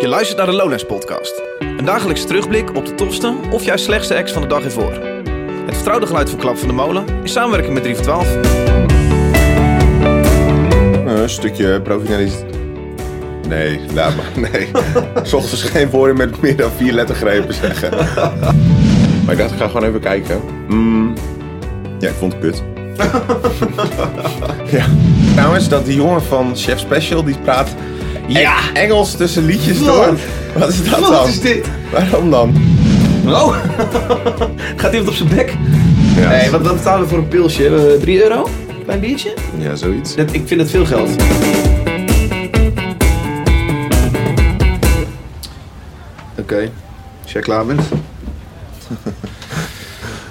[0.00, 1.42] Je luistert naar de Lowlands Podcast.
[1.58, 4.92] Een dagelijkse terugblik op de tofste of juist slechtste acts van de dag ervoor.
[5.66, 8.34] Het vertrouwde geluid van Klap van de Molen in samenwerking met 3 voor 12.
[11.04, 12.44] Nou, een stukje professionaliteit.
[13.48, 14.30] Nee, laat maar.
[14.52, 14.70] Nee.
[15.22, 17.90] Soms geen woorden met meer dan vier lettergrepen zeggen.
[19.24, 20.40] maar ik dacht, ik ga gewoon even kijken.
[20.68, 21.14] Mm,
[21.98, 22.62] ja, ik vond het kut.
[24.76, 24.86] ja.
[25.34, 27.74] Trouwens, dat die jongen van Chef Special, die praat
[28.26, 28.56] Ja.
[28.58, 29.86] Eng- Engels tussen liedjes Wat?
[29.86, 30.18] door.
[30.58, 31.28] Wat is dat Wat dan?
[31.28, 31.66] is dit?
[31.92, 32.54] Waarom dan?
[33.26, 33.56] Oh,
[34.76, 35.54] gaat iemand op zijn bek?
[36.16, 37.96] Ja, Nee, wat, wat betalen we voor een pilsje?
[38.00, 38.48] 3 euro?
[38.84, 39.34] Klein biertje?
[39.58, 40.14] ja zoiets.
[40.16, 41.10] Dat, ik vind het veel geld.
[46.38, 46.70] Oké,
[47.22, 47.80] als jij klaar bent.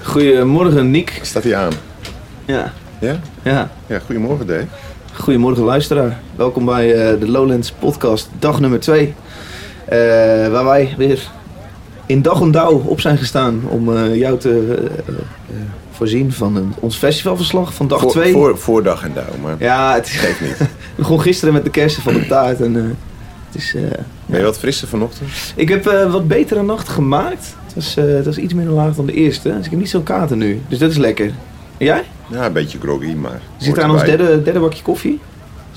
[0.02, 1.18] Goedemorgen, Niek.
[1.22, 1.72] Staat hij aan?
[2.44, 3.18] Ja, Ja?
[3.42, 3.70] ja.
[3.86, 4.66] Ja, goedemorgen, Dave.
[5.18, 6.20] Goedemorgen, luisteraar.
[6.36, 9.14] Welkom bij eh, de Lowlands Podcast, dag nummer 2.
[10.50, 11.30] waar wij weer
[12.06, 15.14] in dag en dauw op zijn gestaan om eh, jou te eh, eh,
[15.90, 18.32] voorzien van een, ons festivalverslag van dag voor, 2.
[18.32, 20.56] voor, voor dag en dauw, maar Ja, het geeft niet.
[20.96, 22.60] begon gisteren met de kersen van de taart.
[22.60, 22.82] En, eh,
[23.46, 23.82] het is, eh,
[24.26, 25.30] Ben je wat frisser vanochtend?
[25.56, 27.54] ik heb eh, wat betere nacht gemaakt.
[27.64, 29.48] Het was, eh, het was iets minder laag dan de eerste.
[29.48, 30.60] Dus ik heb niet zo'n kater nu.
[30.68, 31.26] Dus dat is lekker.
[31.78, 32.02] En jij?
[32.30, 33.40] Ja, een beetje groggy, maar...
[33.56, 35.20] Zitten aan ons derde, derde bakje koffie.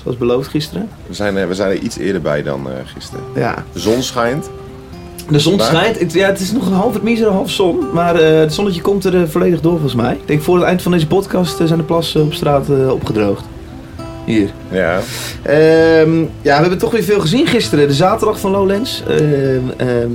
[0.02, 0.88] Zoals beloofd gisteren.
[1.06, 3.24] We zijn, er- we zijn er iets eerder bij dan eh, gisteren.
[3.34, 4.50] Ja, De zon schijnt.
[5.30, 5.98] De zon schijnt.
[5.98, 7.78] Het, ja, het is nog een half, het misere half zon.
[7.92, 10.12] Maar eh, het zonnetje komt er eh, volledig door volgens mij.
[10.12, 12.90] Ik denk voor het eind van deze podcast eh, zijn de plassen op straat eh,
[12.92, 13.44] opgedroogd.
[14.24, 14.50] Hier.
[14.70, 15.00] Ja.
[15.42, 17.88] Ehm, ja, we hebben toch weer veel gezien gisteren.
[17.88, 19.02] De zaterdag van Lowlands.
[19.08, 20.10] Ehm, ehm,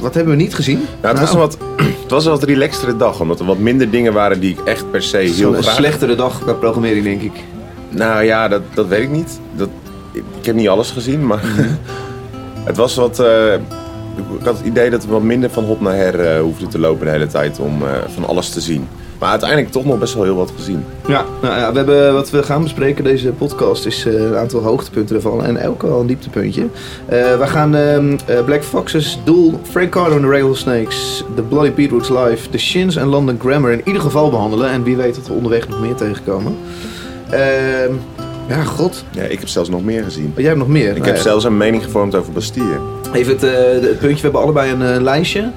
[0.00, 0.80] wat hebben we niet gezien?
[1.02, 1.58] Nou, het, was een wat,
[2.02, 4.90] het was een wat relaxtere dag, omdat er wat minder dingen waren die ik echt
[4.90, 5.74] per se heel graag...
[5.74, 7.32] slechtere dag qua programmering, denk ik.
[7.88, 9.40] Nou ja, dat, dat weet ik niet.
[9.56, 9.68] Dat,
[10.12, 11.68] ik, heb niet alles gezien, maar Mhm.
[12.70, 13.18] het was wat...
[13.18, 13.52] eh,
[14.38, 16.78] ik had het idee dat we wat minder van hop naar her eh, hoefden te
[16.78, 18.88] lopen de hele tijd om eh, van alles te zien.
[19.18, 20.84] Maar uiteindelijk toch nog best wel heel wat gezien.
[21.08, 24.62] Ja, nou ja, we hebben, wat we gaan bespreken deze podcast is eh, een aantal
[24.62, 26.62] hoogtepunten ervan en elke wel een dieptepuntje.
[27.06, 31.72] Eh, we gaan ehm, eh, Black Foxes, Doel, Frank Carter and the Rattlesnakes, The Bloody
[31.72, 34.70] Beetroots Live, The Shins en London Grammar in ieder geval behandelen.
[34.70, 36.56] En wie weet dat we onderweg nog meer tegenkomen.
[37.30, 37.92] Ehm,
[38.48, 39.04] ja, god.
[39.10, 40.28] Ja, ik heb zelfs nog meer gezien.
[40.30, 40.88] Oh, jij hebt nog meer?
[40.88, 42.78] Ik Nou heb ja, zelfs een mening gevormd over Bastille.
[43.12, 43.40] Even het,
[43.82, 45.50] het puntje, we hebben allebei een lijstje.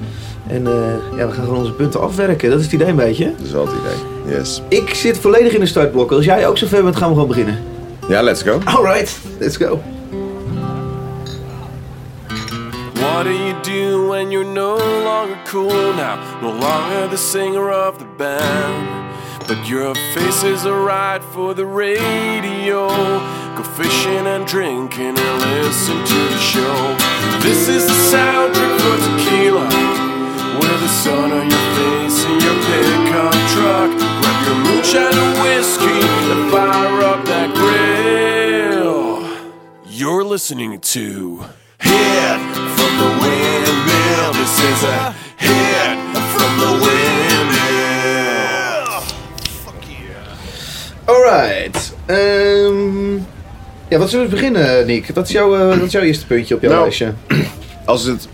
[0.50, 2.50] En eh, ja, we gaan gewoon onze punten afwerken.
[2.50, 3.32] Dat is het idee een beetje.
[3.36, 4.36] Dat is wel het idee.
[4.36, 4.62] Yes.
[4.68, 6.16] Ik zit volledig in de startblokken.
[6.16, 7.58] Als jij ook zo ver bent, gaan we gewoon beginnen.
[8.08, 8.60] Ja, let's go.
[8.64, 9.80] Alright, let's go.
[12.94, 16.18] What do you do when you're no longer cool now?
[16.42, 18.88] No longer the singer of the band.
[19.46, 22.88] But your face is alright for the radio.
[23.56, 26.96] Go fishing and drinking and listen to the show.
[27.40, 29.99] This is the soundtrack for tequila.
[30.58, 33.90] With the sun on your face in your pickup truck.
[34.20, 36.00] Grab your moonshine and whiskey
[36.32, 39.24] and fire up that grill.
[39.86, 41.44] You're listening to
[41.78, 42.40] Hit
[42.76, 44.32] from the Windmill.
[44.32, 45.98] This is a hit
[46.34, 46.72] from the
[47.90, 49.00] Windmill.
[49.64, 51.12] Fuck yeah.
[51.14, 51.92] Alright.
[52.06, 53.14] ehm,
[53.88, 55.06] ja, wat zullen we beginnen, Nick?
[55.14, 57.12] Wat is, jouw, eh, wat is jouw eerste puntje op jouw Nou, lijstje?
[57.84, 58.28] Als het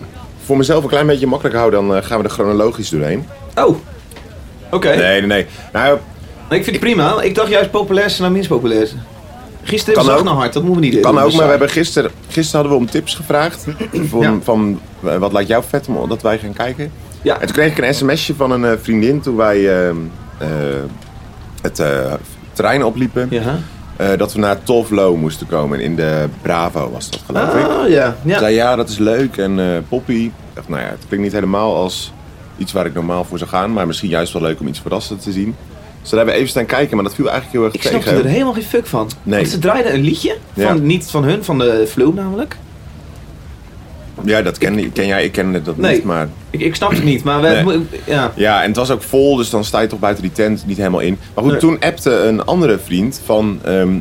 [0.47, 3.27] voor mezelf een klein beetje makkelijk hou, dan eh, gaan we er chronologisch doorheen.
[3.55, 3.77] Oh.
[4.71, 4.89] Oké.
[4.97, 5.47] Nee, nee, nee.
[5.73, 5.99] Nou,
[6.51, 7.23] Ik vind die prima.
[7.23, 8.97] Ik dacht juist populairste naar minst populairste.
[9.63, 10.25] Gisteren Kan zag ook.
[10.25, 11.21] naar hard, dat moeten we niet kan doen.
[11.21, 13.67] ook, Dus, maar we hebben gisteren, gisteren hadden we om tips gevraagd.
[14.11, 14.35] Van, Ja.
[14.43, 16.93] van eh, wat lijkt jou vet om dat wij gaan kijken.
[17.23, 17.35] Ja.
[17.41, 19.97] En toen kreeg ik een sms'je van een eh, vriendin toen wij eh, eh,
[21.63, 21.83] het
[22.53, 23.27] terrein opliepen.
[23.31, 23.59] Ja.
[23.97, 25.81] Eh, dat we naar Tovlo moesten komen.
[25.81, 27.67] In de Bravo was dat geloof ik.
[27.67, 28.07] Ah, ja.
[28.09, 28.39] Ik ja.
[28.39, 29.37] zei ja, dat is leuk.
[29.37, 30.13] En eh Poppy.
[30.25, 32.13] Ik dacht, nou ja, het klinkt niet helemaal als
[32.59, 33.73] iets waar ik normaal voor zou gaan.
[33.73, 35.55] Maar misschien juist wel leuk om iets verrassends te zien.
[36.01, 36.97] Dus daar hebben we even staan kijken.
[36.97, 38.03] Maar dat viel eigenlijk heel erg Ik tegen.
[38.03, 39.11] snapte er helemaal geen fuck van.
[39.23, 39.39] Nee.
[39.39, 40.73] Want ze draaiden een liedje, van, Ja.
[40.73, 42.57] niet van hun, van de Flu namelijk.
[44.25, 45.25] Ja, dat ken, ken jij.
[45.25, 45.95] Ik kende dat Nee.
[45.95, 46.05] niet.
[46.05, 47.87] Maar Ik, ik snap het niet, maar we, Nee.
[48.05, 48.33] ja.
[48.35, 50.77] Ja, en het was ook vol, dus dan sta je toch buiten die tent niet
[50.77, 51.19] helemaal in.
[51.35, 51.61] Maar goed, Nee.
[51.61, 53.59] toen appte een andere vriend van...
[53.65, 53.95] ehm,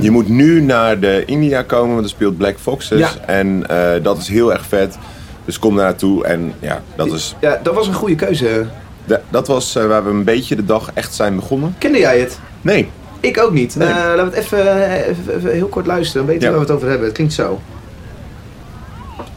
[0.00, 2.98] je moet nu naar de India komen, want er speelt Black Foxes.
[2.98, 3.10] Ja.
[3.26, 4.98] En eh, dat is heel erg vet.
[5.44, 6.24] Dus kom daar naartoe.
[6.24, 8.66] En ja, dat, is, ja, dat was een goede keuze.
[9.04, 11.74] da- dat was eh, waar we een beetje de dag echt zijn begonnen.
[11.78, 12.38] Kende jij het?
[12.60, 12.88] Nee.
[13.20, 13.76] Ik ook niet.
[13.76, 13.88] Nee.
[13.88, 16.26] Eh, laten we het even, even, even heel kort luisteren.
[16.26, 16.58] Dan weten we Ja.
[16.58, 17.06] waar we het over hebben.
[17.06, 17.60] Het klinkt zo.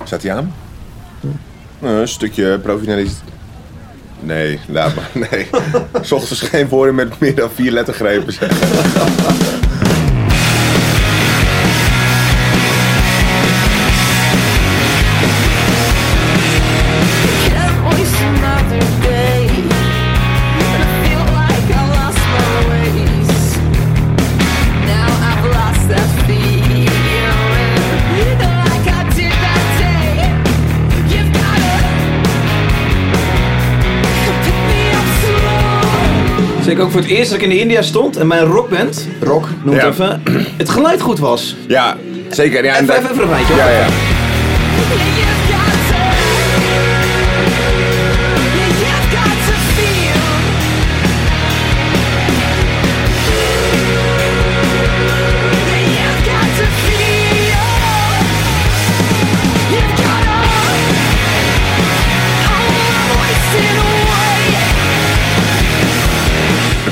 [0.04, 0.54] Zat hij aan?
[1.82, 3.22] Een stukje professionaliteit.
[4.20, 5.10] Nee, laat maar.
[5.32, 5.48] Nee.
[6.02, 9.70] Soms geen woorden met meer dan vier lettergrepen zeggen.
[36.82, 39.84] Ook voor het eerst dat ik in India stond en mijn rockband, rock noem het
[39.84, 39.90] Ja.
[39.90, 40.24] even,
[40.58, 41.56] het geluid goed was.
[41.68, 41.98] Ja,
[42.30, 42.64] zeker.
[42.64, 43.56] Ja, en Even, dat- even, even een rijtje.
[43.56, 43.86] Ja, ja.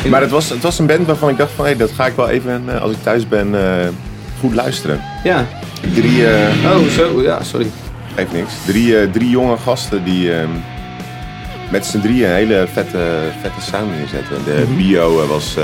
[0.10, 2.16] Maar het was, het was een band waarvan ik dacht van, hé, dat ga ik
[2.16, 3.88] wel even, eh, als ik thuis ben, eh,
[4.40, 5.02] goed luisteren.
[5.24, 5.46] Ja.
[5.94, 7.22] Drie, eh, Oh, zo.
[7.22, 7.68] Ja, sorry.
[8.16, 8.54] Geeft niks.
[8.66, 10.50] Drie, drie jonge gasten die ehm,
[11.72, 13.08] met z'n drieën een hele vette,
[13.42, 14.38] vette sound neerzetten.
[14.46, 15.56] De bio eh, was,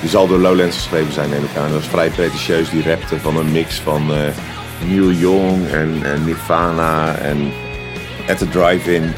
[0.00, 1.70] die zal door Lowlands geschreven zijn neem ik aan.
[1.70, 2.70] Dat was vrij pretentieus.
[2.70, 4.18] Die rapte van een mix van eh,
[4.88, 7.52] Neil Young en, en Nirvana en
[8.28, 9.12] At the Drive-In.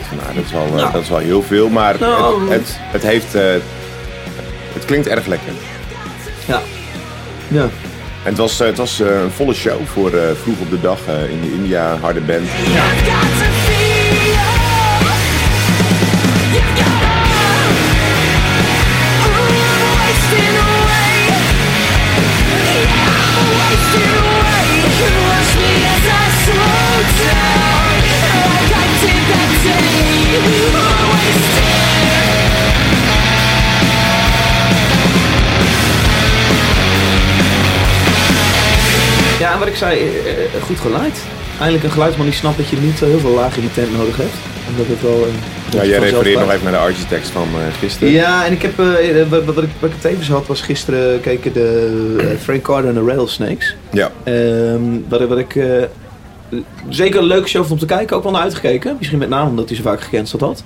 [0.00, 0.92] Van, nou, dat is wel, eh, Nou.
[0.92, 2.50] dat is wel heel veel, maar Nou.
[2.50, 3.34] het, het, het heeft...
[3.34, 3.42] eh,
[4.72, 5.52] het klinkt erg lekker.
[6.46, 6.60] Ja.
[7.48, 7.62] Ja.
[8.22, 10.80] En het was, eh, het was eh, een volle show voor eh, vroeg op de
[10.80, 12.46] dag eh, in de India harde band.
[12.74, 12.84] Ja,
[39.40, 41.18] en wat ik zei, eh, eh, goed geluid.
[41.58, 43.96] Eindelijk een geluidsman die snapt dat je niet zo heel veel laag in die tent
[43.96, 44.34] nodig hebt.
[44.70, 45.26] Omdat het wel...
[45.26, 48.12] eh, Ja, jij refereert nog even naar de architects van eh, gisteren.
[48.12, 51.20] Ja, en ik heb, eh, eh, wat, wat, ik, wat ik tevens had, was gisteren
[51.20, 53.76] keken de eh, Frank Carter en de Rattlesnakes.
[53.90, 54.10] Ja.
[54.24, 55.66] Ehm wat, wat ik eh,
[56.88, 58.94] zeker een leuke show vond om te kijken, ook wel naar uitgekeken.
[58.98, 60.62] Misschien met name omdat hij zo vaak gecanceld had.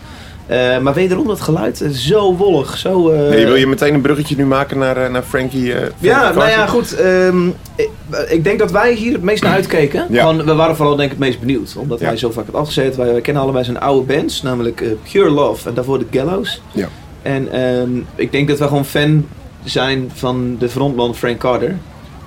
[0.51, 3.11] Eh, maar wederom dat geluid, eh, zo wollig, zo...
[3.11, 5.75] eh, Nee, wil je meteen een bruggetje nu maken naar, eh, naar Frankie?
[5.75, 6.95] eh, Ja, nou ja, goed.
[6.95, 7.89] ehm, ik,
[8.29, 10.07] ik denk dat wij hier het meest naar uitkeken.
[10.11, 10.37] Ja.
[10.37, 11.75] We waren vooral denk ik het meest benieuwd.
[11.79, 12.07] Omdat Ja.
[12.07, 12.97] hij zo vaak had afgezet.
[12.97, 14.43] Wij, wij kennen allebei zijn oude bands.
[14.43, 16.63] Namelijk eh, Pure Love en daarvoor de Gallows.
[16.73, 16.89] Ja.
[17.23, 19.27] En ehm, ik denk dat we gewoon fan
[19.65, 21.77] zijn van de frontman Frank Carter.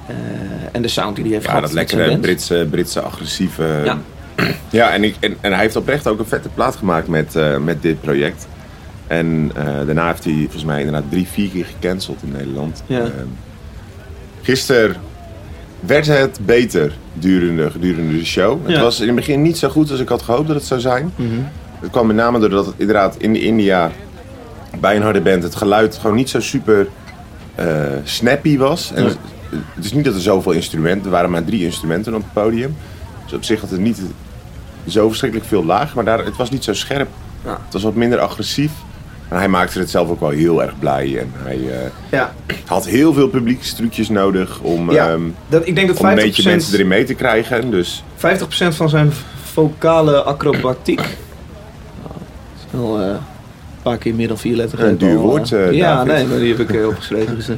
[0.08, 0.16] Eh,
[0.72, 2.22] en de sound die hij heeft Ja, gehad dat met zijn lekkere.
[2.22, 3.82] Britse, Britse agressieve...
[3.86, 3.98] Ja.
[4.70, 7.58] Ja, en, ik, en, en hij heeft oprecht ook een vette plaat gemaakt met, eh,
[7.58, 8.48] met dit project.
[9.08, 12.84] En eh, daarna heeft hij volgens mij inderdaad drie, vier keer gecanceld in Nederland.
[12.86, 13.00] Ja.
[13.00, 13.10] Ehm,
[14.42, 14.96] gisteren
[15.80, 18.68] werd het beter durende, gedurende de show.
[18.68, 20.80] Het was in het begin niet zo goed als ik had gehoopt dat het zou
[20.80, 21.12] zijn.
[21.16, 21.30] Mhm.
[21.80, 23.92] Het kwam met name doordat het inderdaad in India
[24.80, 26.88] bij een harde band het geluid gewoon niet zo super
[27.56, 27.66] eh,
[28.04, 28.92] snappy was.
[28.96, 29.10] En Ja.
[29.10, 29.18] het,
[29.76, 32.76] het is niet dat er zoveel instrumenten, er waren maar drie instrumenten op het podium.
[33.34, 34.02] Op zich had het niet
[34.88, 37.08] zo verschrikkelijk veel laag, maar daar, het was niet zo scherp.
[37.46, 37.60] Ja.
[37.64, 38.72] Het was wat minder agressief.
[39.28, 41.20] En hij maakte het zelf ook wel heel erg blij.
[41.20, 42.34] En hij eh, Ja,
[42.66, 46.16] had heel veel publiekstrucjes nodig om, Ja, ehm, dat, ik denk dat om een 50%,
[46.16, 47.72] beetje mensen erin mee te krijgen.
[47.72, 48.20] Dus 50%
[48.70, 49.12] van zijn
[49.54, 50.98] vocale acrobatiek.
[50.98, 51.08] Dat
[52.56, 53.18] is wel eh, een
[53.82, 54.82] paar keer meer dan vier letters.
[54.82, 56.14] Een duur woord, eh, ja, David.
[56.14, 57.36] nee, maar die heb ik opgeschreven.
[57.36, 57.58] Dus, nee,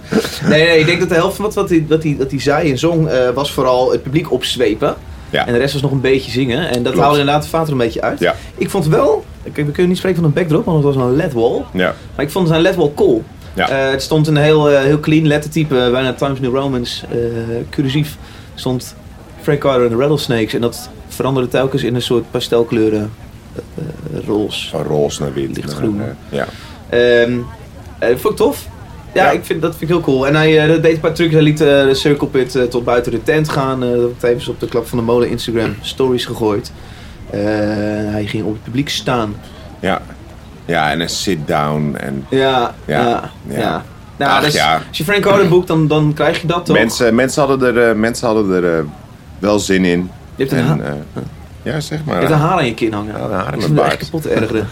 [0.64, 2.78] nee, ik denk dat de helft van wat, wat, hij, wat, hij, hij zei en
[2.78, 4.96] zong eh, was vooral het publiek opzwepen.
[5.30, 6.60] Ja, En de rest was nog een beetje zingen.
[6.70, 6.98] En dat Klopt.
[6.98, 8.20] haalde inderdaad de vader een beetje uit.
[8.20, 8.36] Ja.
[8.58, 11.16] Ik vond wel, kijk, we kunnen niet spreken van een backdrop, want het was een
[11.16, 11.64] LED-wall.
[11.74, 13.24] ja, Maar ik vond zijn LED-wall cool.
[13.54, 13.70] Ja.
[13.70, 17.04] Eh, het stond een heel, eh, heel clean lettertype, eh, bijna Times New Romans,
[17.70, 18.18] cursief.
[18.56, 18.96] stond
[19.42, 20.54] Frank Carter en de Rattlesnakes.
[20.54, 23.12] En dat veranderde telkens in een soort pastelkleuren
[24.26, 24.70] roze.
[24.70, 25.56] van roze naar wit.
[25.56, 26.02] Lichtgroen.
[26.30, 26.46] ja.
[26.90, 27.32] Ehm
[28.00, 28.68] eh, vond ik tof.
[29.16, 29.32] Ja.
[29.32, 30.28] Ik vind, dat vind ik heel cool.
[30.28, 31.34] En hij eh, deed een paar trucs.
[31.34, 33.80] Hij liet eh, de Circle Pit eh, tot buiten de tent gaan.
[33.80, 36.72] Dat heb ik op de Klap van de Molen Instagram stories gegooid.
[37.30, 39.36] Hij ging op het publiek staan.
[39.80, 40.02] Ja.
[40.66, 41.96] ja, en een sit-down.
[41.96, 43.86] En Ja, ja, Ja.
[44.18, 44.82] Nou, Ach, dus ja.
[44.88, 46.78] Als je Frank Carter boekt, dan, dan krijg je dat toch?
[46.78, 48.86] mensen, mensen hadden er, mensen hadden er
[49.40, 50.10] wel zin in.
[50.36, 51.06] je hebt een, En,
[51.66, 52.20] ja, zeg maar.
[52.20, 53.18] hebt een haar aan je kin hangen.
[53.18, 53.92] Ja, een haar in mijn baard.
[53.92, 54.68] echt kapot te ergeren.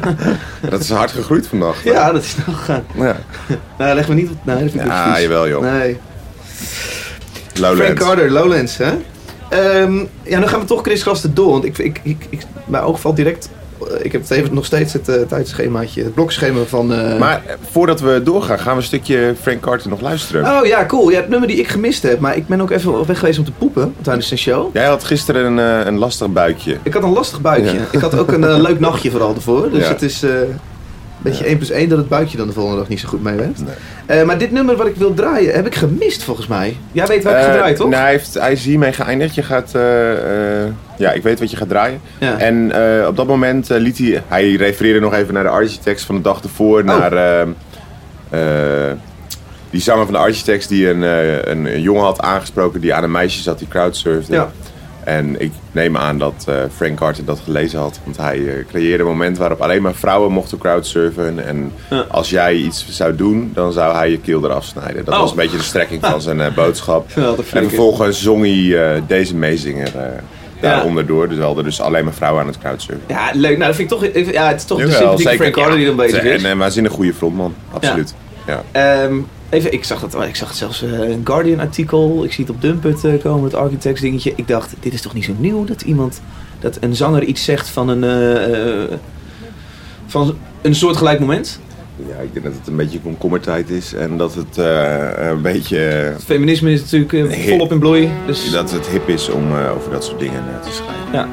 [0.70, 1.84] Dat is hard gegroeid vandaag.
[1.84, 2.84] ja, dat is nog gaan.
[2.94, 3.16] ja.
[3.78, 4.36] Nou, leg me niet op.
[4.42, 5.62] Nee, dat vind ik Ja, jawel, joh.
[5.62, 5.98] Nee.
[7.54, 7.82] Lowlands.
[7.82, 8.92] Frank Carter, Lowlands, hè?
[9.48, 11.50] Ehm, ja, dan gaan we toch Chris Gasten door.
[11.50, 13.48] Want ik, ik, ik, ik, mijn oog valt direct...
[14.02, 16.92] Ik heb even nog steeds het eh, tijdschemaatje, het blokschema van...
[16.94, 20.44] eh, Maar eh, voordat we doorgaan, gaan we een stukje Frank Carter nog luisteren.
[20.60, 21.10] Oh ja, cool.
[21.10, 22.18] Ja, het nummer die ik gemist heb.
[22.20, 24.70] Maar ik ben ook even weg geweest om te poepen tijdens een show.
[24.74, 26.76] Jij had gisteren een, een lastig buikje.
[26.82, 27.72] Ik had een lastig buikje.
[27.74, 27.84] Ja.
[27.90, 29.70] Ik had ook een leuk nachtje vooral ervoor.
[29.70, 29.88] Dus Ja.
[29.88, 30.22] het is...
[30.22, 30.30] eh,
[31.22, 33.60] Beetje 1 plus 1 dat het buikje dan de volgende dag niet zo goed meewerkt.
[34.08, 34.24] Nee.
[34.24, 36.76] Maar dit nummer wat ik wil draaien, heb ik gemist volgens mij.
[36.92, 37.88] Jij weet welke Eh, gedraaid, toch?
[37.88, 39.34] Nee, hij, heeft, hij is hiermee geëindigd.
[39.34, 39.72] Je gaat,
[40.96, 42.00] ja, ik weet wat je gaat draaien.
[42.20, 42.38] Ja.
[42.38, 46.04] En eh, op dat moment eh, liet hij, hij refereerde nog even naar de Architects
[46.04, 46.78] van de dag ervoor.
[46.80, 46.84] Oh.
[46.84, 47.12] Naar
[48.30, 48.92] eh,
[49.70, 53.10] die zanger van de Architects die een, eh, een jongen had aangesproken die aan een
[53.10, 54.32] meisje zat die crowdsurfde.
[54.34, 54.50] Ja.
[55.04, 58.00] En ik neem aan dat Frank Carter dat gelezen had.
[58.04, 61.46] Want hij creëerde een moment waarop alleen maar vrouwen mochten crowdsurfen.
[61.46, 62.04] En Ja.
[62.10, 65.04] als jij iets zou doen, dan zou hij je keel eraf snijden.
[65.04, 65.20] Dat Oh.
[65.20, 67.06] was een beetje de strekking van zijn boodschap.
[67.16, 67.36] En
[67.68, 69.92] vervolgens zong hij deze meezinger
[70.70, 71.28] daaronder door.
[71.28, 73.04] Dus we hadden dus alleen maar vrouwen aan het crowdsurfen.
[73.08, 73.58] Ja, leuk.
[73.58, 74.32] Nou, dat vind ik toch...
[74.32, 76.42] Ja, het is toch de Jawel, sympathieke Frank Carter die dan bezig En is.
[76.42, 78.14] een waanzinnig goede frontman, absoluut.
[78.46, 78.62] Ja.
[78.72, 79.14] Ehm,
[79.50, 82.24] even, ik zag, dat, ik zag het zelfs eh, een Guardian artikel.
[82.24, 84.32] Ik zie het op Dumpet eh, komen, het Architects dingetje.
[84.36, 86.20] Ik dacht, dit is toch niet zo nieuw dat iemand,
[86.60, 88.90] dat een zanger iets zegt van een, eh, eh,
[90.06, 91.60] van een soortgelijk moment.
[91.96, 93.94] Ja, ik denk dat het een beetje komkommertijd is.
[93.94, 95.76] En dat het eh, een beetje...
[95.76, 98.10] Het feminisme is natuurlijk eh, volop in bloei.
[98.26, 101.12] Dus, dat het hip is om eh, over dat soort dingen eh, te schrijven.
[101.12, 101.28] ja.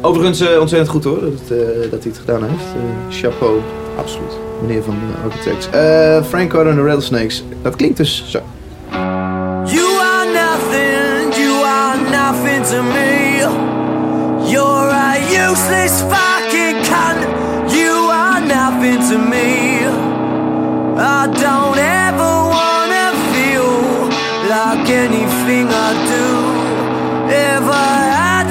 [0.00, 2.64] Overigens eh, ontzettend goed hoor, dat, het, eh, dat hij het gedaan heeft.
[2.74, 3.60] Eh, chapeau,
[3.98, 4.32] Absoluut.
[4.66, 5.68] meneer van de Architects.
[5.70, 7.44] Eh, Frank Carter en de Rattlesnakes.
[7.62, 8.40] Dat klinkt dus zo.
[9.64, 13.38] You are nothing, you are nothing to me.
[14.50, 15.16] You're a
[15.50, 17.26] useless fucking cunt.
[17.72, 19.75] You are nothing to me.
[20.98, 24.08] I don't ever wanna feel
[24.48, 26.26] like anything I do.
[27.30, 27.84] Ever
[28.16, 28.48] had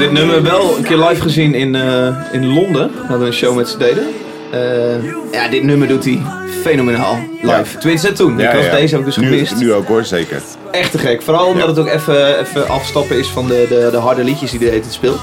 [0.00, 2.90] dit nummer wel een keer live gezien in, eh, in Londen.
[2.92, 4.06] We hadden een show met z'n deden.
[4.52, 6.22] Eh, ja, dit nummer doet hij
[6.62, 7.72] fenomenaal live.
[7.72, 7.78] Ja.
[7.78, 8.40] Tenminste, toen.
[8.40, 9.56] ik was deze heb ik dus nu, gemist.
[9.56, 10.42] Nu ook hoor, zeker.
[10.70, 11.22] Echt te gek.
[11.22, 11.68] Vooral omdat Ja.
[11.68, 14.92] het ook even, even afstappen is van de, de, de harde liedjes die hij het
[14.92, 15.20] speelt.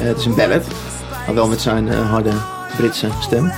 [0.00, 0.62] Eh, het is een ballad.
[1.26, 2.30] Maar wel met zijn harde
[2.76, 3.52] Britse stem.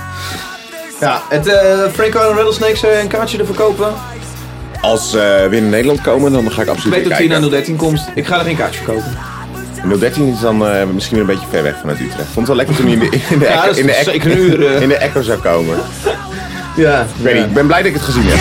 [0.99, 1.53] Ja, het uh,
[1.93, 3.93] Frank Carter Rattlesnakes een kaartje ervoor kopen.
[4.81, 7.57] Als we in Nederland komen, dan ga ik Ik absoluut weet dat hij naar kijken.
[7.57, 8.09] 013 komt.
[8.15, 9.36] Ik ga er geen kaartje voor kopen.
[9.99, 12.29] 013 is dan eh, misschien weer een beetje ver weg vanuit Utrecht.
[12.33, 13.85] Vond het wel lekker toen hij in de, in de, Ja, echo- dat is in
[13.85, 14.81] de, echo- zeker een uur, eh.
[14.81, 15.77] in de echo zou komen.
[16.75, 18.37] Ja, Ik weet niet, ik ben blij dat ik het gezien heb.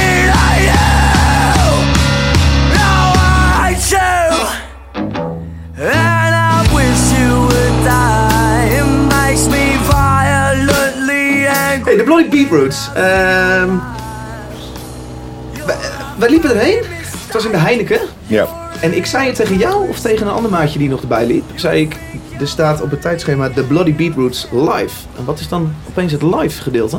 [11.84, 12.90] Hey, de Bloody Beetroots.
[12.94, 13.68] Ehm
[15.66, 15.76] wij,
[16.18, 16.78] wij liepen erheen.
[17.24, 18.00] Het was in de Heineken.
[18.26, 18.46] Ja.
[18.80, 21.44] En ik zei het tegen jou of tegen een ander maatje die nog erbij liep.
[21.54, 21.96] Zei ik,
[22.40, 25.06] er staat op het tijdschema The Bloody Beetroots live.
[25.18, 26.98] En wat is dan opeens het live gedeelte?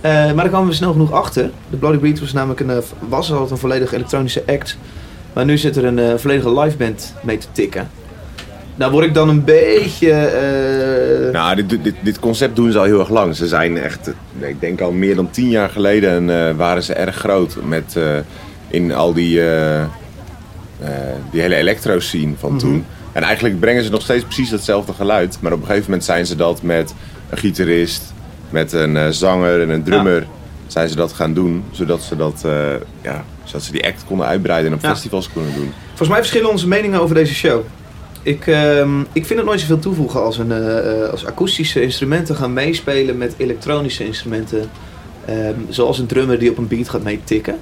[0.00, 1.50] Eh, maar daar kwamen we snel genoeg achter.
[1.70, 2.76] De Bloody Beetroots namelijk een, eh,
[3.08, 4.78] was altijd een volledig elektronische act.
[5.32, 7.90] Maar nu zit er een eh, volledige live band mee te tikken.
[8.74, 10.30] Nou word ik dan een beetje...
[11.32, 13.36] Nou, dit, dit, dit concept doen ze al heel erg lang.
[13.36, 17.16] Ze zijn echt, ik denk al meer dan tien jaar geleden eh, waren ze erg
[17.16, 17.56] groot.
[17.64, 17.96] Met
[18.68, 19.40] in al die,
[21.30, 22.84] die hele electro-scene van toen.
[23.12, 25.38] En eigenlijk brengen ze nog steeds precies hetzelfde geluid.
[25.40, 26.94] Maar op een gegeven moment zijn ze dat met
[27.30, 28.02] een gitarist,
[28.50, 30.26] met een eh, zanger en een drummer.
[30.66, 32.52] Zijn ze dat gaan doen, zodat ze, dat, eh,
[33.02, 34.88] ja, zodat ze die act konden uitbreiden en op Ja.
[34.90, 35.72] festivals konden doen.
[35.88, 37.60] Volgens mij verschillen onze meningen over deze show.
[38.22, 42.36] Ik, ehm, ik vind het nooit zoveel toevoegen als, een, eh, eh, als akoestische instrumenten
[42.36, 44.70] gaan meespelen met elektronische instrumenten.
[45.24, 47.58] Ehm, zoals een drummer die op een beat gaat meetikken.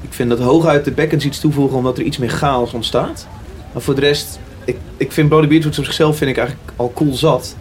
[0.00, 3.26] Ik vind dat hooguit de backends iets toevoegen omdat er iets meer chaos ontstaat.
[3.72, 6.92] Maar voor de rest, ik, ik vind Bloody Beetroots op zichzelf vind ik eigenlijk al
[6.94, 7.56] cool zat.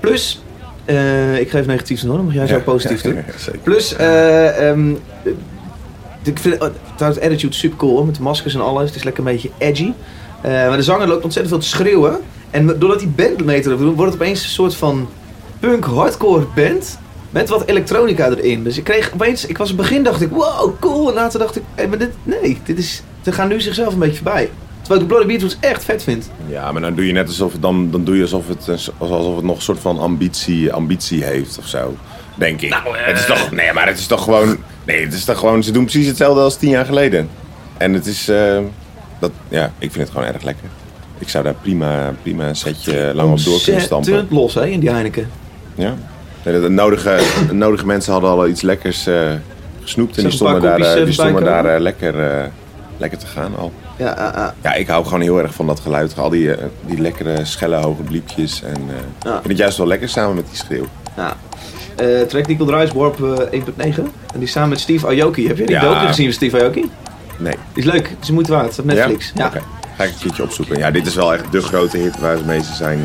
[0.00, 0.42] Plus,
[0.84, 3.18] eh, ik geef negatief hoor, mag jij zo positief doen.
[3.62, 4.88] Plus, eh,
[6.22, 8.86] ik vind uh, trouwens Attitude super cool hoor, met de maskers en alles.
[8.86, 9.92] Het is lekker een beetje edgy.
[10.42, 12.18] Maar de zanger loopt ontzettend veel te schreeuwen.
[12.50, 15.08] En doordat die band mee te doen, wordt het opeens een soort van
[15.60, 16.98] punk hardcore band.
[17.32, 18.64] Met wat elektronica erin.
[18.64, 21.08] Dus ik kreeg opeens, ik was in het begin dacht ik, wow, cool.
[21.08, 23.98] En later dacht ik, hey, maar dit, nee, dit is, ze gaan nu zichzelf een
[23.98, 24.50] beetje voorbij.
[24.80, 26.30] Terwijl ik de Bloody Beatles echt vet vind.
[26.48, 29.36] Ja, maar dan doe je net alsof het, dan, dan doe je alsof het, alsof
[29.36, 31.96] het nog een soort van ambitie, ambitie heeft of zo.
[32.34, 32.74] Denk ik.
[32.92, 34.56] het is toch, nee, maar het is toch gewoon.
[34.84, 35.62] Nee, het is toch gewoon.
[35.62, 37.28] Ze doen precies hetzelfde als tien jaar geleden.
[37.76, 38.28] En het is.
[38.28, 38.58] eh,
[39.18, 40.68] dat, ja, ik vind het gewoon erg lekker.
[41.18, 43.96] Ik zou daar prima, prima een setje lang op door kunnen stampen.
[43.96, 45.30] Ontzettend los hè, in die Heineken.
[45.74, 45.94] Ja.
[46.44, 49.30] Nee, de, nodige, de nodige mensen hadden al iets lekkers eh,
[49.82, 50.16] gesnoept.
[50.16, 52.44] En die stonden daar, eh, eh, die stonden voorbij daar eh, lekker, eh,
[52.96, 53.72] lekker te gaan al.
[53.98, 54.54] Ja.
[54.62, 56.18] Ja, ik hou gewoon heel erg van dat geluid.
[56.18, 58.62] Al die, eh, die lekkere, schelle, hoge bliepjes.
[58.62, 59.28] En eh, Ja.
[59.30, 60.86] ik vind het juist wel lekker samen met die schreeuw.
[61.16, 61.36] ja.
[61.96, 64.02] Eh, track draaien is Warp eh, 1.9.
[64.34, 65.46] En die samen met Steve Aoki.
[65.46, 65.80] Heb je die Ja.
[65.82, 66.90] docu gezien van Steve Aoki?
[67.38, 67.54] Nee.
[67.74, 68.04] Die is leuk.
[68.08, 68.78] Die is moeite waard.
[68.78, 69.32] Op Netflix.
[69.34, 69.46] Ja.
[69.46, 69.60] Oké.
[69.96, 70.78] Ga ik een keertje opzoeken.
[70.78, 73.00] Ja, dit is wel echt de grote hit waar ze mee zijn.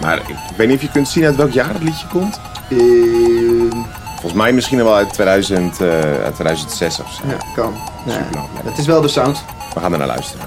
[0.00, 2.40] Maar ik weet niet of je kunt zien uit welk jaar het liedje komt.
[2.70, 3.84] Ehm,
[4.20, 5.88] Volgens mij misschien wel uit, 2000, eh,
[6.24, 7.22] uit 2006 of zo.
[7.28, 7.74] ja, kan.
[8.06, 8.26] Ja.
[8.64, 9.44] Het is wel de sound.
[9.74, 10.46] We gaan er naar luisteren.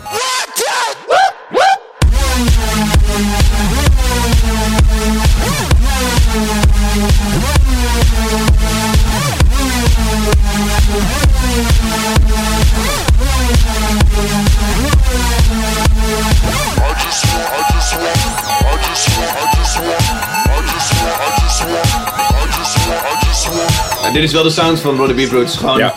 [24.13, 25.57] Dit is wel de sound van Brother Beef Roots.
[25.57, 25.93] Gewoon Ja.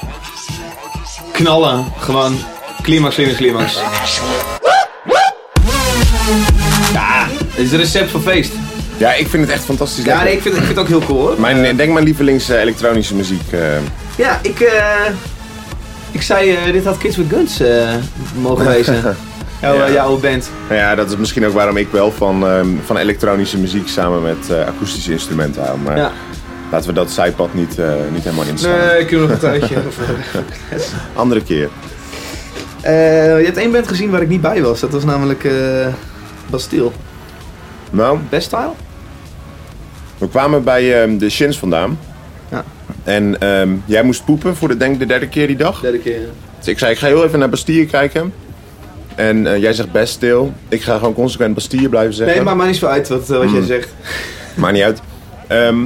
[1.32, 1.84] knallen.
[1.98, 2.38] Gewoon
[2.82, 3.78] climax, climax, climax.
[6.92, 7.26] Ja,
[7.56, 8.52] dit is het recept voor feest.
[8.96, 11.02] ja, ik vind het echt fantastisch Ja, nee, ik, vind, ik vind het ook heel
[11.06, 11.40] cool hoor.
[11.40, 13.52] Mijn, ik denk mijn lievelings eh, elektronische muziek.
[13.52, 13.60] eh,
[14.16, 15.12] Ja, ik, eh,
[16.10, 17.94] ik zei, eh, dit had Kids with Guns eh,
[18.40, 19.02] mogen wezen.
[19.62, 19.84] Jouw, Ja.
[19.86, 20.50] eh, jouw band.
[20.70, 24.50] ja, dat is misschien ook waarom ik wel van, ehm, van elektronische muziek samen met
[24.50, 25.78] eh, akoestische instrumenten hou.
[25.78, 26.12] Maar Ja.
[26.72, 28.78] Laten we dat zijpad niet, eh, niet helemaal inslaan.
[28.78, 29.76] Nee, ik heb nog een tijdje.
[31.14, 31.68] Andere keer.
[32.80, 34.80] Eh, je hebt één band gezien waar ik niet bij was.
[34.80, 35.86] Dat was namelijk eh
[36.50, 36.90] Bastille.
[37.90, 38.70] Nou, Best Style?
[40.18, 41.98] we kwamen bij ehm, de Shins vandaan.
[42.50, 42.64] Ja.
[43.04, 45.80] En ehm, jij moest poepen voor de, denk de derde keer die dag.
[45.80, 46.20] Derde keer.
[46.58, 48.32] Dus ik zei, ik ga heel even naar Bastille kijken.
[49.14, 50.52] En jij zegt best stil.
[50.68, 52.36] Ik ga gewoon consequent Bastille blijven zeggen.
[52.36, 53.88] Nee, maakt maar niet zo uit wat, wat jij zegt.
[54.54, 55.00] Maakt niet uit.
[55.46, 55.84] Ehm,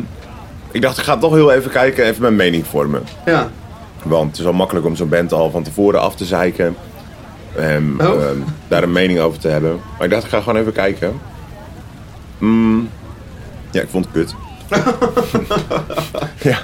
[0.76, 3.02] ik dacht, ik ga toch heel even kijken, even mijn mening vormen.
[3.25, 3.50] Ja.
[4.02, 6.76] Want het is wel makkelijk om zo'n band al van tevoren af te zeiken.
[7.56, 8.06] En Oh.
[8.25, 8.36] ehm,
[8.69, 9.80] daar een mening over te hebben.
[9.97, 11.21] Maar ik dacht, ik ga gewoon even kijken.
[12.39, 12.89] Mm,
[13.71, 14.34] ja, ik vond het kut.
[16.50, 16.58] ja.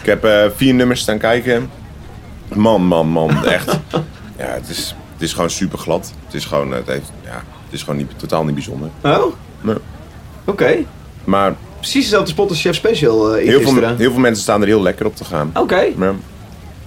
[0.00, 1.70] Ik heb eh, vier nummers staan kijken.
[2.54, 3.44] Man, man, man.
[3.44, 3.78] Echt.
[4.38, 6.12] Ja, het is, het is gewoon super glad.
[6.24, 8.88] Het is gewoon, het heeft, ja, het is gewoon niet, totaal niet bijzonder.
[9.02, 9.32] Oh?
[9.60, 9.74] Nee.
[10.44, 10.74] Oké.
[11.24, 14.66] Maar Precies dezelfde spot als Chef Special eh heel veel, heel veel mensen staan er
[14.66, 15.50] heel lekker op te gaan.
[15.54, 15.84] Oké.
[15.96, 16.12] Maar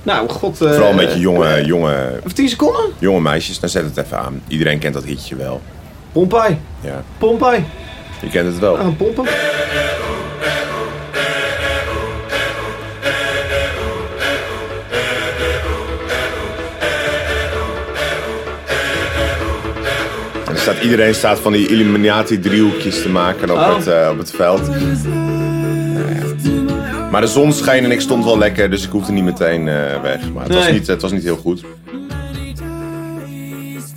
[0.04, 0.62] Nou, god.
[0.62, 2.82] eh, vooral een beetje jonge, jonge, Even 10 seconden.
[3.00, 3.60] jonge meisjes.
[3.60, 4.42] Dan zet het even aan.
[4.48, 5.62] Iedereen kent dat hitje wel.
[6.12, 6.58] Pompai.
[6.82, 7.64] Ja, Pompai.
[8.22, 8.78] je kent het wel.
[8.78, 9.26] Aan pompen.
[20.62, 23.76] Staat, iedereen staat van die Illuminati driehoekjes te maken op, Oh.
[23.78, 24.67] het, eh, op het veld.
[24.67, 27.10] Nou ja.
[27.12, 30.02] Maar de zon scheen en ik stond wel lekker, dus ik hoefde niet meteen eh,
[30.02, 30.32] weg.
[30.34, 31.63] Maar het, was niet, het was niet heel goed.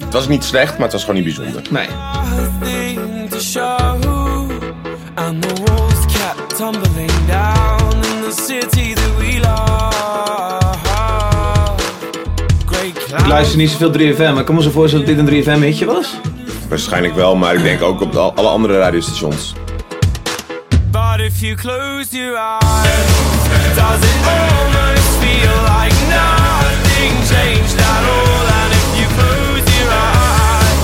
[0.04, 1.62] Het was niet slecht, maar het was gewoon niet bijzonder.
[1.70, 1.86] Nee.
[13.18, 15.62] Ik luister niet zoveel 3FM, maar ik kan me zo voorstellen dat dit een 3FM
[15.62, 16.14] hitje was.
[16.74, 19.52] Waarschijnlijk wel, maar ik denk ook op de- alle andere radiostations.
[20.90, 23.08] But if you close your eyes,
[23.74, 28.44] does it almost feel like nothing changed at all?
[28.60, 30.82] And if you close your eyes,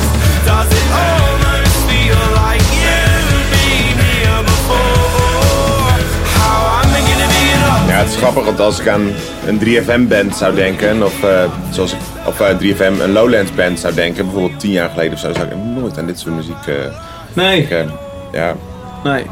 [0.51, 5.99] does it almost feel like you've been here before?
[6.39, 7.89] How I'm gonna be enough.
[7.89, 9.13] Ja, het is grappig, want als ik aan
[9.47, 14.25] een 3FM-band zou denken, of, eh, zoals ik, of eh, 3FM, een Lowlands-band zou denken,
[14.25, 16.75] bijvoorbeeld tien jaar geleden of zo, zou ik nooit aan dit soort muziek eh,
[17.33, 17.57] Nee.
[17.69, 17.93] denken.
[18.33, 18.57] Ja,
[19.05, 19.25] Nee.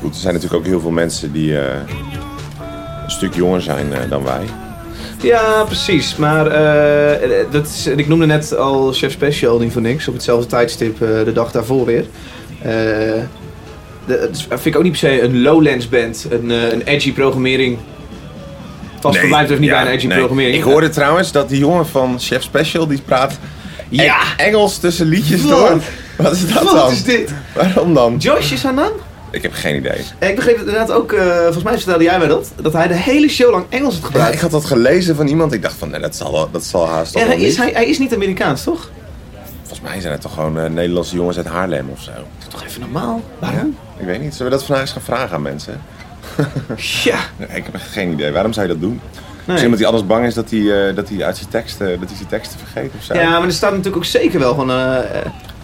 [0.00, 1.64] goed, er zijn natuurlijk ook heel veel mensen die eh,
[3.04, 4.40] een stuk jonger zijn eh, dan wij.
[5.22, 6.16] Ja, precies.
[6.16, 10.08] Maar eh, dat is, ik noemde net al Chef Special niet voor niks.
[10.08, 12.04] Op hetzelfde tijdstip eh, de dag daarvoor weer.
[12.62, 13.20] Eh,
[14.06, 16.26] dat vind ik ook niet per se een Lowlands band.
[16.30, 17.78] Een, eh, een edgy programmering.
[19.02, 20.18] Voor mij betreft niet ja, bij een nee.
[20.18, 20.56] programmering.
[20.56, 23.38] Ik hoorde trouwens dat die jongen van Chef Special, die praat
[23.88, 24.20] Ja.
[24.36, 25.50] Eng- Engels tussen liedjes Wat?
[25.50, 25.80] door.
[26.16, 26.90] Wat is dat Wat dan?
[26.90, 27.32] is dit?
[27.54, 28.16] Waarom dan?
[28.18, 28.92] Josh is haar naam?
[29.30, 30.00] Ik heb geen idee.
[30.20, 32.88] Ja, ik begreep het inderdaad ook, eh, volgens mij vertelde jij mij dat, dat hij
[32.88, 34.34] de hele show lang Engels Ja, gebruikt.
[34.34, 35.52] ik had dat gelezen van iemand.
[35.52, 37.56] Ik dacht van, nee, dat zal, dat zal haast wel hij is, niet.
[37.56, 38.90] hij, hij is niet Amerikaans, toch?
[39.60, 42.10] Volgens mij zijn het toch gewoon eh, Nederlandse jongens uit Haarlem of zo.
[42.48, 43.22] Toch even normaal.
[43.38, 43.76] Waarom?
[43.98, 44.34] Ik weet niet.
[44.34, 45.80] Zullen we dat vandaag eens gaan vragen aan mensen?
[47.04, 47.18] Ja.
[47.38, 48.30] Ik heb echt geen idee.
[48.32, 49.00] Waarom zou je dat doen?
[49.00, 49.20] Nee.
[49.44, 52.08] Misschien omdat hij anders bang is dat hij, eh, dat hij uit zijn teksten, dat
[52.08, 53.14] hij zijn teksten vergeet of zo.
[53.14, 55.02] Ja, maar er staat natuurlijk ook zeker wel van eh, eh,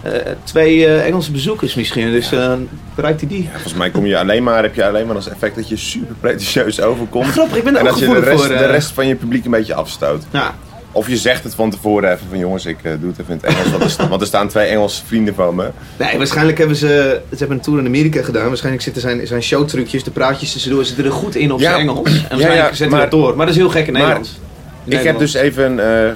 [0.01, 2.11] eh, twee eh, Engelse bezoekers misschien.
[2.11, 2.53] Dus eh,
[2.95, 3.43] bereikt hij die.
[3.43, 5.77] Ja, Volgens mij kom je alleen maar, heb je alleen maar als effect dat je
[5.77, 7.25] super pretentieus overkomt.
[7.27, 8.47] Grappig, ik ben en ook dat je de rest, voor.
[8.47, 8.69] de eh.
[8.71, 10.23] rest van je publiek een beetje afstoot.
[10.31, 10.55] Ja,
[10.91, 13.39] Of je zegt het van tevoren even van jongens, ik eh, doe het even in
[13.43, 13.71] het Engels.
[13.71, 15.69] Want er, want er staan twee Engelse vrienden van me.
[15.97, 18.47] Nee, waarschijnlijk hebben ze, ze hebben een tour in Amerika gedaan.
[18.47, 21.69] Waarschijnlijk zitten zijn, zijn showtrucjes, de praatjes tussendoor, zitten er goed in op Ja.
[21.69, 22.07] zijn Engels.
[22.09, 23.35] En waarschijnlijk ja, zetten maar- dat door.
[23.35, 23.95] Maar dat is heel gek in.
[23.95, 25.19] In Ik heb Nederland.
[25.19, 26.09] dus even eh,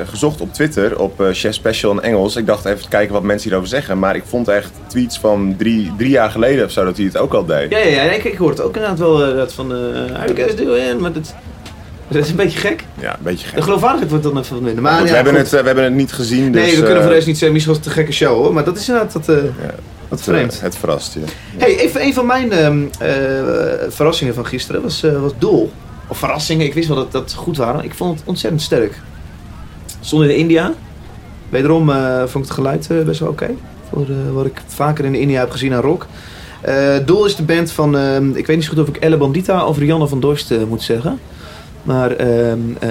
[0.00, 2.36] eh, gezocht op Twitter, op Chef Special in Engels.
[2.36, 3.98] Ik dacht even te kijken wat mensen hierover zeggen.
[3.98, 7.16] Maar ik vond echt tweets van drie, drie jaar geleden of zo dat hij het
[7.16, 7.70] ook al deed.
[7.70, 9.72] Ja, ja, ja ik, ik hoor het ook inderdaad wel dat van...
[9.72, 11.00] eh how you guys doing?
[11.00, 11.34] Maar dat,
[12.08, 12.84] dat is een beetje gek.
[13.00, 13.56] Ja, een beetje gek.
[13.56, 14.82] De geloofwaardigheid wordt dan even wat minder.
[14.82, 15.42] Maar, Goed, ja, we, hebben goed.
[15.42, 16.52] het, eh, we hebben het niet gezien.
[16.52, 18.12] Dus, nee, we kunnen eh, voor de rest niet zeggen, misschien was het een gekke
[18.12, 18.52] show hoor.
[18.52, 19.74] Maar dat is inderdaad wat, eh, ja,
[20.08, 20.54] wat het, vreemd.
[20.56, 21.20] eh, het verrast je.
[21.56, 23.08] Hey, even een van mijn ehm, eh,
[23.88, 25.72] verrassingen van gisteren was, was Doel.
[26.06, 27.84] Of verrassingen, ik wist wel dat dat goed waren.
[27.84, 29.00] Ik vond het ontzettend sterk.
[30.00, 30.72] Stond in India.
[31.48, 31.86] Wederom
[32.26, 33.50] vond ik het geluid best wel oké.
[33.90, 36.06] Voor wat ik vaker in India heb gezien aan rock.
[37.04, 39.66] Doel is de band van, ehm, ik weet niet zo goed of ik Elle Bandita
[39.66, 41.18] of Rianne van Dorst moet zeggen.
[41.82, 42.88] Maar ehm, eh,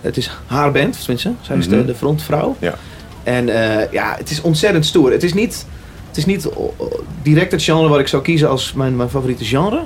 [0.00, 1.32] het is haar band, of tenminste.
[1.40, 1.86] Zij is de, Mhm.
[1.86, 2.56] de frontvrouw.
[2.58, 2.74] Ja.
[3.22, 5.10] En eh, ja, het is ontzettend stoer.
[5.12, 5.66] Het is niet,
[6.08, 6.72] het is niet oh,
[7.22, 9.82] direct het genre wat ik zou kiezen als mijn, mijn favoriete genre.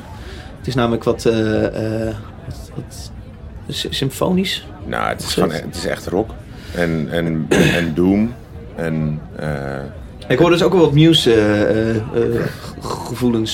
[0.58, 2.14] Het is namelijk wat, eh, eh,
[2.46, 3.10] wat, wat
[3.76, 4.66] sy- symfonisch.
[4.86, 6.30] Nou, het is, gewoon, het is echt rock.
[6.74, 8.34] En, en, en Doom.
[8.76, 9.48] En eh,
[10.28, 11.96] Ik hoor dus ook wel wat Muse eh, eh,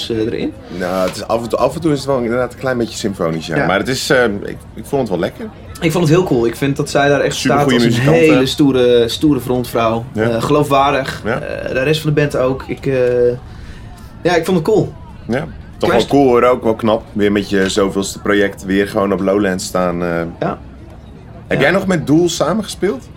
[0.09, 0.53] eh, erin.
[0.79, 2.79] nou, het is af, en toe, af en toe is het wel inderdaad een klein
[2.79, 3.47] beetje symfonisch.
[3.47, 3.67] Ja.
[3.67, 4.11] Maar het is,
[4.43, 5.49] ik, ik vond het wel lekker.
[5.81, 6.47] Ik vond het heel cool.
[6.47, 10.05] Ik vind dat zij daar echt staat als een hele stoere, stoere frontvrouw.
[10.13, 10.41] Ja.
[10.41, 11.23] Geloofwaardig.
[11.25, 11.39] Ja.
[11.73, 12.65] De rest van de band ook.
[12.67, 12.85] Ik,
[14.23, 14.93] ja, ik vond het cool.
[15.29, 15.47] Ja.
[15.79, 17.03] Toch wel cool hoor, ook wel knap.
[17.13, 19.99] Weer met je zoveelste project weer gewoon op Lowlands staan.
[20.41, 20.59] Ja.
[21.47, 23.09] Heb jij nog met Doel samengespeeld?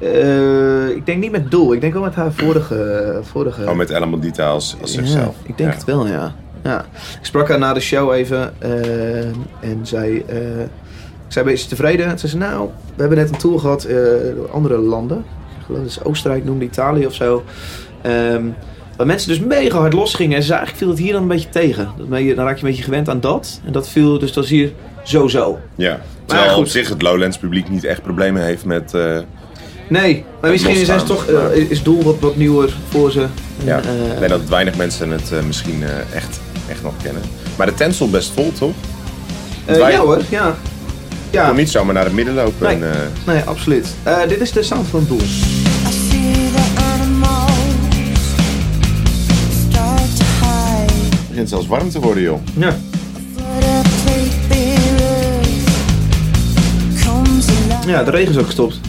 [0.00, 1.72] Eh, ik denk niet met Doel.
[1.72, 3.20] Ik denk wel met haar vorige...
[3.22, 5.34] vorige Oh, met Ella Bandita als, als zichzelf.
[5.42, 5.76] Ja, ik denk Ja.
[5.76, 6.34] het wel, ja.
[6.64, 6.84] ja.
[7.20, 9.24] Ik sprak haar na de show even eh,
[9.60, 10.60] en zij, eh
[11.26, 12.08] ik zei, ben je tevreden?
[12.08, 13.96] Toen zei ze, nou, we hebben net een tour gehad eh,
[14.34, 15.18] door andere landen.
[15.58, 17.44] Ik geloof dat is Oostenrijk, noemde Italië of zo.
[18.02, 18.44] Ehm,
[18.96, 20.36] waar mensen dus mega hard losgingen.
[20.36, 21.88] En ze zei, eigenlijk viel het hier dan een beetje tegen.
[21.96, 23.60] Dat ben je, dan raak je een beetje gewend aan dat.
[23.64, 25.58] En dat viel dus is hier zo-zo.
[25.74, 26.00] Ja.
[26.24, 26.58] Terwijl goed.
[26.64, 28.94] op zich het Lowlands publiek niet echt problemen heeft met...
[29.90, 33.10] eh, Nee, maar misschien zijn ze losstaan, toch, eh, is doel wat, wat nieuwer voor
[33.10, 33.26] ze.
[33.64, 33.80] Ja.
[33.80, 37.22] eh, ik denk dat weinig mensen het eh, misschien eh, echt, echt nog kennen.
[37.56, 38.72] Maar de tent stond best vol, toch?
[39.64, 40.54] eh, wij- ja hoor, ja.
[41.30, 42.66] Ja, kon niet zomaar naar het midden lopen.
[42.66, 42.74] Nee.
[42.76, 42.98] En, eh,
[43.34, 43.86] nee, absoluut.
[44.02, 45.20] Eh, dit is de sound van Doel.
[51.18, 52.38] Het begint zelfs warm te worden, joh.
[52.58, 52.76] Ja.
[57.86, 58.80] Ja, de regen is ook gestopt.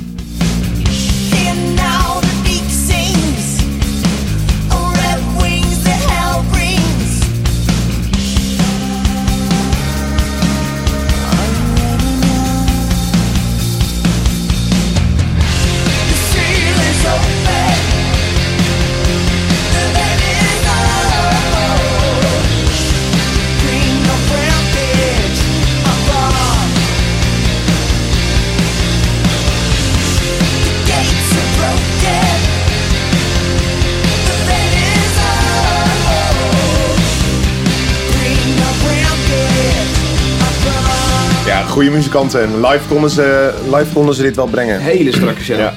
[41.82, 42.41] Goede muzikanten.
[42.41, 44.80] En live konden ze, live konden ze dit wel brengen.
[44.80, 45.58] Hele strakke show.
[45.58, 45.74] Ja.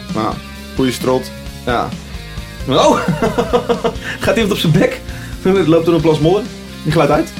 [0.77, 1.31] Goeie strot.
[1.67, 1.89] ja.
[2.69, 2.99] Oh!
[4.25, 5.01] Gaat iemand op zijn bek?
[5.73, 6.43] Loopt er een plas modder.
[6.83, 7.33] Die glijdt uit.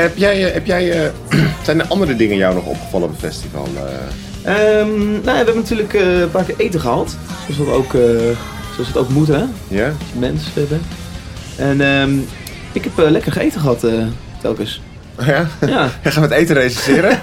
[0.00, 1.10] Heb jij, eh, heb jij eh,
[1.64, 3.68] zijn er andere dingen jou nog opgevallen op het festival?
[4.44, 7.16] Ehm, nou, ja, we hebben natuurlijk een paar keer eten gehad.
[7.50, 7.92] Zoals, we ook,
[8.74, 9.40] zoals het ook moet, hè?
[9.40, 9.86] Als ja?
[9.86, 10.84] je mens eh, bent.
[11.56, 12.18] En ehm,
[12.72, 14.06] ik heb lekker gegeten gehad, eh,
[14.40, 14.80] telkens.
[15.24, 15.46] Ja?
[15.66, 17.10] Ja, Jij gaat met eten recenseren?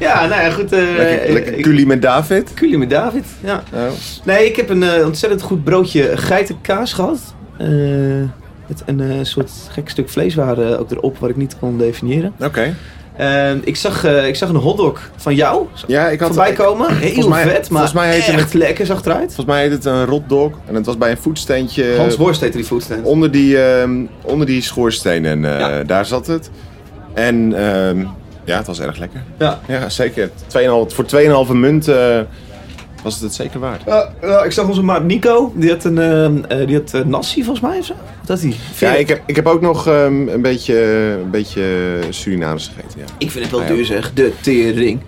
[0.00, 0.70] ja nou ja, goed.
[0.70, 2.54] lekker lekker culie met David?
[2.54, 3.62] Culie met David, ja.
[3.72, 3.80] Oh.
[4.24, 7.20] Nee, ik heb een ontzettend goed broodje geitenkaas gehad.
[8.80, 12.32] Eh, met een eh, soort gek stuk vleeswaren ook erop, wat ik niet kon definiëren.
[12.40, 12.74] Oké.
[13.16, 16.96] En ik, zag, eh, ik zag een hotdog van jou Ja, ik had voorbij komen.
[16.96, 19.24] Heel volgens mij- vet, maar volgens mij heette echt het- lekker zag eruit.
[19.34, 20.52] Volgens mij heet het een rotdog.
[20.66, 21.94] En het was bij een voetsteentje.
[21.96, 23.06] Hans Worst heette die foodstand.
[23.06, 25.24] onder die, ehm, onder die schoorsteen.
[25.24, 25.82] En eh, Ja.
[25.84, 26.50] daar zat het.
[27.14, 28.00] En ehm,
[28.44, 29.22] ja, het was erg lekker.
[29.38, 29.60] Ja.
[29.68, 30.30] Ja, zeker.
[30.46, 32.18] 2,5 voor 2,5 munt eh,
[33.02, 33.82] was het het zeker waard.
[34.44, 36.24] Ik zag onze maat Nico, die had een eh,
[36.60, 37.94] eh, die had, eh, nasi volgens mij of zo.
[38.20, 38.54] Wat had hij?
[38.78, 40.82] Ja, ik heb, ik heb ook nog ehm, een, beetje,
[41.22, 43.00] een beetje Surinaams gegeten.
[43.00, 43.04] Ja.
[43.18, 43.68] ik vind het wel ja.
[43.68, 45.00] duur zeg, de tering.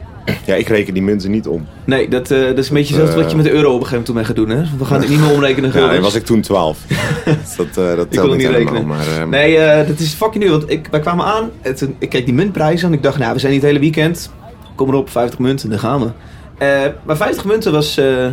[0.45, 1.67] ja, ik reken die munten niet om.
[1.85, 3.87] Nee, dat, eh, dat is een beetje hetzelfde wat je met de euro op een
[3.87, 4.65] gegeven moment bent gaan doen.
[4.65, 4.79] Hè?
[4.79, 5.73] We gaan het niet meer omrekenen.
[5.75, 6.79] Ja, dan was ik toen 12.
[7.25, 8.87] Dus dat, eh dat Ik kon het niet helemaal, rekenen.
[8.87, 10.53] Maar, ehm, Nee, eh, dat is fucking duur.
[10.53, 13.33] Want ik, wij kwamen aan, en toen, ik keek die muntprijzen en ik dacht, nou,
[13.33, 14.31] we zijn niet het hele weekend.
[14.75, 16.09] Kom erop, 50 munten, daar gaan we.
[16.59, 17.97] Eh, maar 50 munten was...
[17.97, 18.27] eh,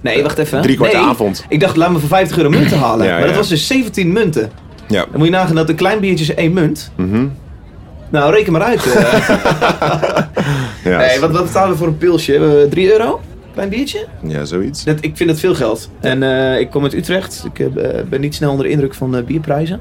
[0.00, 0.62] nee, wacht even.
[0.62, 1.44] Drie kwart nee, avond.
[1.48, 3.06] Ik dacht, laat me voor 50 euro munten halen.
[3.06, 3.36] Ja, maar dat ja.
[3.36, 4.50] was dus 17 munten.
[4.88, 5.00] Ja.
[5.10, 6.90] Dan moet je nagaan dat een klein biertje is één munt.
[6.96, 7.26] Mhm.
[8.10, 8.86] Nou, reken maar uit.
[8.94, 9.12] eh.
[10.92, 12.34] ja, nee, wat, wat betalen we voor een pilsje?
[12.36, 13.20] Eh, 3 euro?
[13.52, 14.06] Klein biertje?
[14.22, 14.84] ja, zoiets.
[14.84, 15.90] Dat, ik vind dat veel geld.
[16.00, 16.22] En
[16.60, 17.46] ik kom uit Utrecht.
[17.54, 17.68] Ik
[18.08, 19.80] ben niet snel onder de indruk van bierprijzen.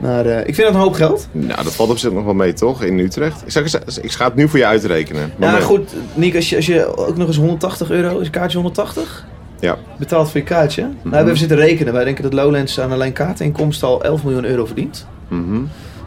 [0.00, 1.28] Maar eh, ik vind dat een hoop geld.
[1.32, 2.82] Nou, dat valt op zich nog wel mee, toch?
[2.82, 3.56] In Utrecht.
[3.56, 5.32] Ik, ik ga het nu voor je uitrekenen.
[5.38, 8.32] Ja, Maar- goed, Nick, als je, als je ook nog eens 180 euro, is een
[8.32, 9.26] kaartje 180?
[9.60, 9.76] Ja.
[9.98, 10.82] Betaalt voor je kaartje.
[10.82, 11.92] Nou, we hebben zitten rekenen.
[11.92, 15.06] Wij denken dat Lowlands aan alleen kaartinkomsten al 11 miljoen euro verdient.
[15.28, 15.60] Mhm.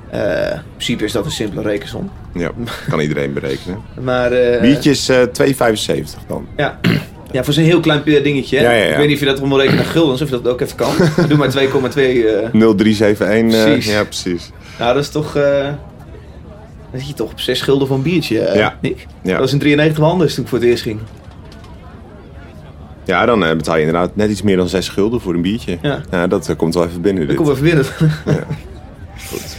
[0.09, 2.11] Eh, in principe is dat een simpele rekensom.
[2.33, 2.51] Ja,
[2.89, 3.77] kan iedereen berekenen.
[4.01, 6.47] Maar, eh, Biertje is eh 2,75 dan.
[6.57, 6.79] Ja.
[7.31, 8.57] Ja, voor zo'n heel klein dingetje.
[8.57, 8.63] hè?
[8.63, 8.89] Ja, ja, ja.
[8.91, 10.61] Ik weet niet of je dat om wil rekenen naar guldens, of je dat ook
[10.61, 10.91] even kan.
[11.29, 11.53] Doe maar 2,2.
[11.55, 13.57] eh 0371.
[13.57, 13.91] eh, Precies.
[13.93, 14.51] ja, precies.
[14.79, 15.35] nou, dat is toch...
[15.35, 15.67] eh
[16.91, 18.77] dan zit je toch op 6 gulden voor een biertje, eh, Ja.
[18.81, 19.05] Nick?
[19.23, 19.31] Ja.
[19.31, 20.99] Dat was in 93 handen toen ik voor het eerst ging.
[23.05, 25.77] Ja, dan eh, betaal je inderdaad net iets meer dan 6 gulden voor een biertje.
[26.11, 26.27] Ja.
[26.27, 27.21] dat komt wel even binnen.
[27.23, 27.37] Ik Dit.
[27.37, 27.85] kom even binnen.
[29.29, 29.55] Goed.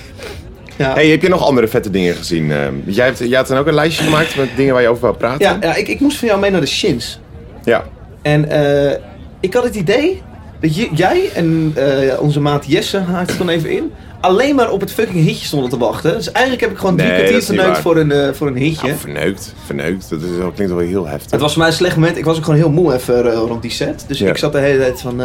[0.77, 0.93] Ja.
[0.93, 2.47] Hey, heb je nog andere vette dingen gezien?
[2.85, 5.17] jij, hebt, jij had dan ook een lijstje gemaakt met dingen waar je over wou
[5.17, 5.47] praten?
[5.47, 7.21] Ja, ja ik, ik moest van jou mee naar de Shins.
[7.69, 7.85] Ja.
[8.23, 8.99] En eh,
[9.41, 10.23] ik had het idee
[10.61, 14.81] dat jij en eh, onze maat Jesse, haakt het dan even in, alleen maar op
[14.81, 16.13] het fucking hitje stonden te wachten.
[16.15, 18.87] Dus eigenlijk heb ik gewoon drie Nee, kwartier verneukt voor een, eh, voor een hitje.
[18.87, 19.55] Nou, verneukt.
[19.65, 20.11] Verneukt.
[20.11, 21.31] Dat, is, dat klinkt wel heel heftig.
[21.31, 22.17] het was voor mij een slecht moment.
[22.17, 24.05] Ik was ook gewoon heel moe even rond die set.
[24.09, 24.29] Dus Ja.
[24.29, 25.21] ik zat de hele tijd van,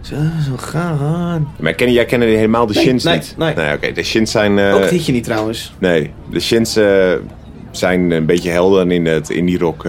[0.00, 0.14] zo,
[0.48, 1.48] zo gaan.
[1.58, 3.34] Maar ken, jij kende helemaal de Nee, shins nee, niet?
[3.36, 3.74] nee.
[3.74, 3.92] oké.
[3.92, 4.58] De shins zijn...
[4.58, 5.74] ook het hitje niet trouwens.
[5.78, 6.78] Nee, de shins
[7.70, 9.86] zijn een beetje helden in het indie rock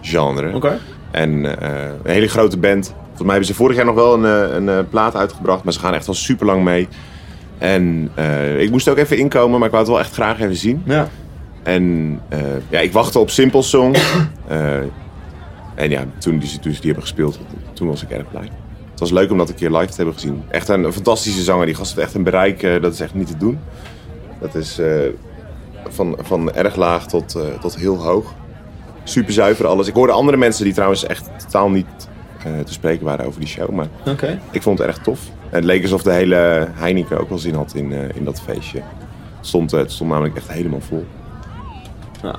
[0.00, 0.54] genre.
[0.54, 0.78] Oké.
[1.10, 2.86] En eh, een hele grote band.
[2.86, 5.72] Volgens mij hebben ze vorig jaar nog wel een, eh, een, eh, plaat uitgebracht, maar
[5.72, 6.88] ze gaan echt al super lang mee.
[7.58, 8.10] En
[8.58, 10.82] ik moest ook even inkomen, maar ik wou het wel echt graag even zien.
[10.84, 11.08] Ja.
[11.62, 12.20] En
[12.68, 13.96] ja, ik wachtte op Simple Song.
[15.74, 17.40] En ja, toen die, toen die hebben gespeeld,
[17.72, 18.48] toen was ik erg blij.
[18.90, 20.42] Het was leuk om dat een keer live te hebben gezien.
[20.48, 21.66] Echt een, een fantastische zanger.
[21.66, 23.58] Die gast heeft echt een bereik, dat is echt niet te doen.
[24.40, 24.80] Dat is
[25.88, 28.34] van, van erg laag tot, tot heel hoog.
[29.04, 29.88] Super zuiver alles.
[29.88, 31.86] Ik hoorde andere mensen die trouwens echt totaal niet
[32.44, 33.70] eh, te spreken waren over die show.
[33.70, 33.86] Maar
[34.50, 35.20] ik vond het erg tof.
[35.28, 38.40] En het leek alsof de hele Heineken ook wel zin had in, eh, in dat
[38.40, 38.78] feestje.
[39.36, 41.06] Het stond, eh, het stond namelijk echt helemaal vol.
[42.22, 42.38] Ja.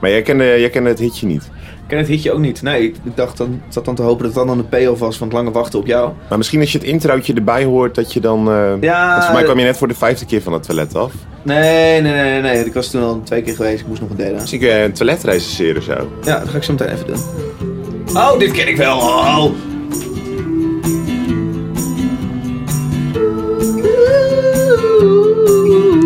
[0.00, 1.50] Maar jij kende, jij kende het hitje niet.
[1.86, 2.62] Ik ken het hitje ook niet.
[2.62, 5.26] Nee, ik dacht dan, zat dan te hopen dat het dan een payoff was van
[5.26, 6.12] het lange wachten op jou.
[6.28, 8.50] Maar misschien als je het introotje erbij hoort, dat je dan...
[8.50, 10.94] eh, Ja, want voor mij kwam je net voor de vijfde keer van het toilet
[10.94, 11.12] af.
[11.42, 12.64] Nee, nee, nee, nee, nee.
[12.64, 13.80] Ik was toen al twee keer geweest.
[13.80, 14.34] Ik moest nog een derde.
[14.40, 16.10] Misschien kun je een toilet recenseren zo.
[16.24, 17.20] Ja, dat ga ik zo meteen even doen.
[18.16, 18.96] Oh, dit ken ik wel.
[18.98, 19.44] Oh.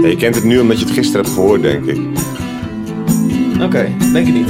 [0.02, 1.98] Ja, je kent het nu omdat je het gisteren hebt gehoord, denk ik.
[3.62, 4.48] Oké, denk ik niet.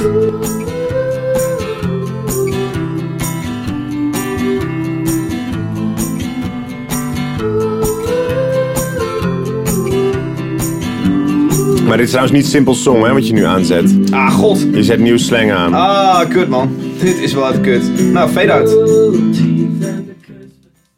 [11.91, 13.93] Maar dit is trouwens niet Simple Song, hè, wat je nu aanzet.
[14.11, 14.59] Ah, god.
[14.73, 15.73] Je zet nieuw slang aan.
[15.73, 16.75] Ah, kut man.
[16.99, 17.99] Dit is wel even kut.
[17.99, 18.75] Nou, fade out.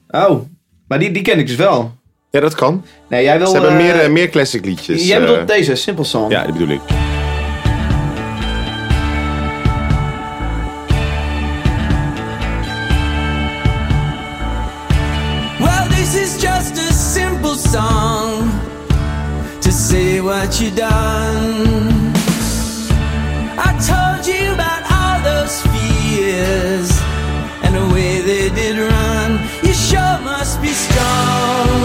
[0.10, 0.42] Oh,
[0.88, 1.92] maar die, die ken ik dus wel.
[2.32, 2.86] Ja, dat kan.
[3.10, 3.48] Nee, jij wil...
[3.48, 5.08] Ze hebben eh, meer, eh, meer classic liedjes.
[5.08, 5.28] Jij eh.
[5.28, 6.32] bedoelt deze, Simple Song.
[6.32, 6.82] Ja, die bedoel ik.
[20.63, 22.13] You done.
[23.67, 26.89] I told you about all those fears
[27.63, 29.30] and the way they did run.
[29.65, 31.80] You sure must be strong.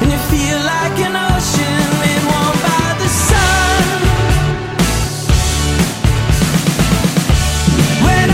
[0.00, 2.24] And you feel like an ocean made
[2.66, 3.86] by the sun.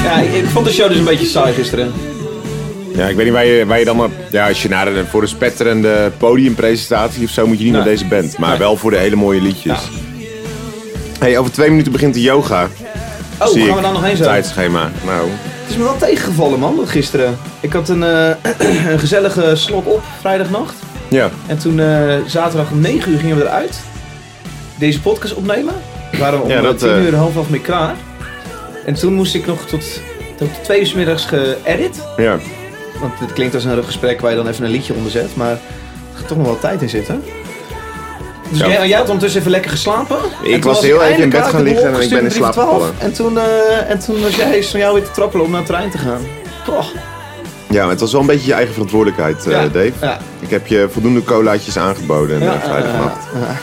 [0.05, 1.93] Ja, ik vond de show dus een beetje saai gisteren.
[2.99, 4.09] Ja, ik weet niet waar je, waar je dan maar...
[4.31, 7.83] Ja, als je naar de, voor een spetterende podiumpresentatie of zo moet je niet Nee.
[7.83, 8.39] naar deze band.
[8.39, 8.59] Maar Nee.
[8.59, 9.79] wel voor de hele mooie liedjes.
[11.19, 12.69] Hey, over twee minuten begint de yoga.
[13.41, 14.23] Oh, zie gaan we dan nog heen zo?
[14.23, 14.91] Tijdschema.
[15.07, 17.39] Nou, Het is me wel tegengevallen, man, gisteren.
[17.61, 18.31] Ik had een, eh,
[18.93, 20.75] een gezellige slok op vrijdagnacht.
[21.09, 21.31] ja.
[21.47, 23.81] En toen eh, zaterdag om 9 uur gingen we eruit.
[24.79, 25.75] Deze podcast opnemen.
[26.13, 27.95] We waren om Ja, ja, dat, tien eh, uur, half elf mee klaar.
[28.87, 30.01] En toen moest ik nog tot,
[30.37, 32.01] tot twee uur 's middags geëdit.
[32.17, 32.39] Ja.
[33.01, 35.37] Want het klinkt als een gesprek waar je dan even een liedje onder zet.
[35.37, 35.59] Maar er
[36.15, 37.23] gaat toch nog wel tijd in zitten.
[38.51, 38.87] Dus Ja.
[38.87, 40.17] jij, had ondertussen even lekker geslapen.
[40.45, 42.95] En Ik was heel even in bed gaan liggen en ik ben in slaap gevallen.
[42.99, 45.69] En toen, eh, en toen was jij van jou weer te trappelen om naar het
[45.69, 46.21] trein te gaan.
[46.65, 46.85] Poh.
[47.71, 49.63] ja, het was wel een beetje je eigen verantwoordelijkheid, eh, Ja.
[49.69, 49.93] Dave.
[50.01, 50.19] Ja.
[50.41, 53.27] Ik heb je voldoende colaatjes aangeboden Ja, eh, vrijdagnacht.
[53.35, 53.57] ja,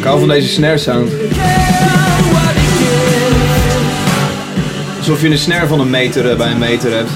[0.00, 1.10] Ik hou van deze snare sound.
[4.98, 7.10] Alsof je een snare van een meter eh, bij een meter hebt.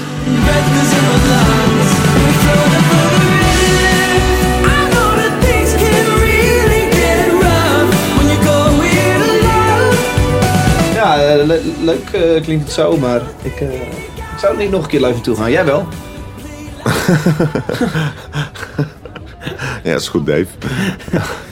[10.93, 13.59] Ja, eh, le- leuk eh, klinkt het zo, maar ik,
[14.13, 15.51] ik zou er niet nog een keer live naartoe gaan.
[15.51, 15.87] Jij wel?
[19.83, 20.45] Ja, is goed, Dave.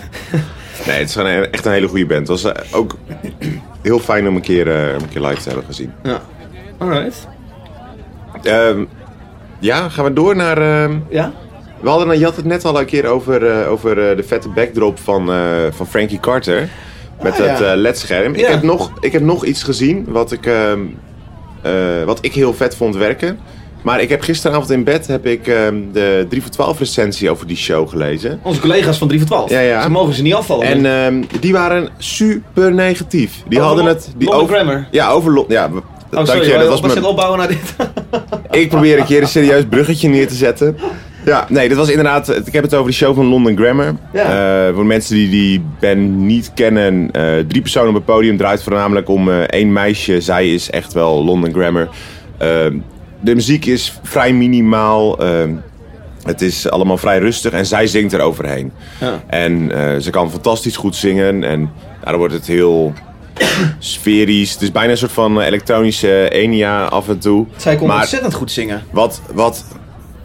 [0.88, 2.28] nee, het is een- echt een hele goede band.
[2.28, 2.96] Het was eh, ook
[3.82, 5.92] heel fijn om een keer, eh, een keer live te hebben gezien.
[6.04, 6.22] Ja.
[6.78, 7.28] Alright.
[8.44, 8.84] Ehm,
[9.60, 10.58] ja, gaan we door naar...
[10.58, 11.32] ehm, Ja?
[11.80, 15.00] we hadden, je had het net al een keer over, eh, over de vette backdrop
[15.00, 15.32] van,
[15.76, 16.70] van Frankie Carter.
[17.22, 17.76] Met Ah, het ja.
[17.76, 18.34] ledscherm.
[18.34, 20.80] Ik, heb nog, ik heb nog iets gezien wat ik, ehm,
[21.62, 23.40] eh, wat ik heel vet vond werken.
[23.84, 27.48] Maar ik heb gisteravond in bed heb ik, ehm, de 3 voor 12 recensie over
[27.48, 28.40] die show gelezen.
[28.44, 29.50] Onze collega's van 3 voor 12.
[29.50, 29.82] Ja, ja.
[29.82, 30.68] Ze mogen ze niet afvallen.
[30.68, 33.44] En ehm, die waren super negatief.
[33.48, 34.12] Die Over hadden het.
[34.18, 34.88] Die over, Grammar?
[34.92, 35.70] Ja, over Ja,
[36.12, 36.44] oh, sorry.
[36.44, 36.50] je.
[36.50, 37.76] Dat Dat was was mijn, het opbouwen naar dit.
[38.62, 40.78] ik probeer een keer een serieus bruggetje neer te zetten.
[41.26, 42.48] Ja, nee, dit was inderdaad.
[42.48, 43.96] Ik heb het over de show van London Grammar.
[44.14, 44.68] Ja.
[44.68, 48.64] Eh, voor mensen die die band niet kennen, eh, drie personen op het podium draait
[48.64, 50.22] voornamelijk om eh, één meisje.
[50.22, 51.88] Zij is echt wel London Grammar.
[53.24, 55.20] Eh, de muziek is vrij minimaal.
[55.20, 55.44] eh,
[56.24, 58.72] het is allemaal vrij rustig en zij zingt er overheen.
[59.00, 59.24] Ja.
[59.28, 62.94] En eh, ze kan fantastisch goed zingen en daardoor wordt het heel
[63.80, 64.52] sferisch.
[64.54, 67.46] Het is bijna een soort van eh, elektronische Enya af en toe.
[67.56, 68.84] Zij kon Maar- ontzettend goed zingen.
[68.92, 69.66] wat, wat,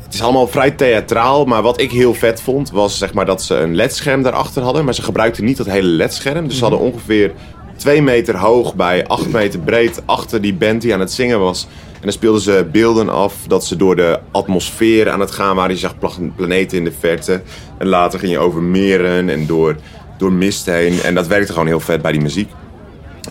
[0.04, 3.42] het is allemaal vrij theatraal, maar wat ik heel vet vond, was zeg maar dat
[3.42, 4.84] ze een ledscherm daarachter hadden.
[4.84, 6.46] Maar ze gebruikten niet dat hele ledscherm.
[6.48, 7.32] Dus ze hadden ongeveer
[7.76, 11.66] twee meter hoog bij acht meter breed achter die band die aan het zingen was.
[12.00, 15.70] En dan speelden ze beelden af dat ze door de atmosfeer aan het gaan waren.
[15.72, 17.42] Je zag pla- planeten in de verte.
[17.78, 19.76] En later ging je over meren en door,
[20.18, 21.00] door mist heen.
[21.02, 22.50] En dat werkte gewoon heel vet bij die muziek.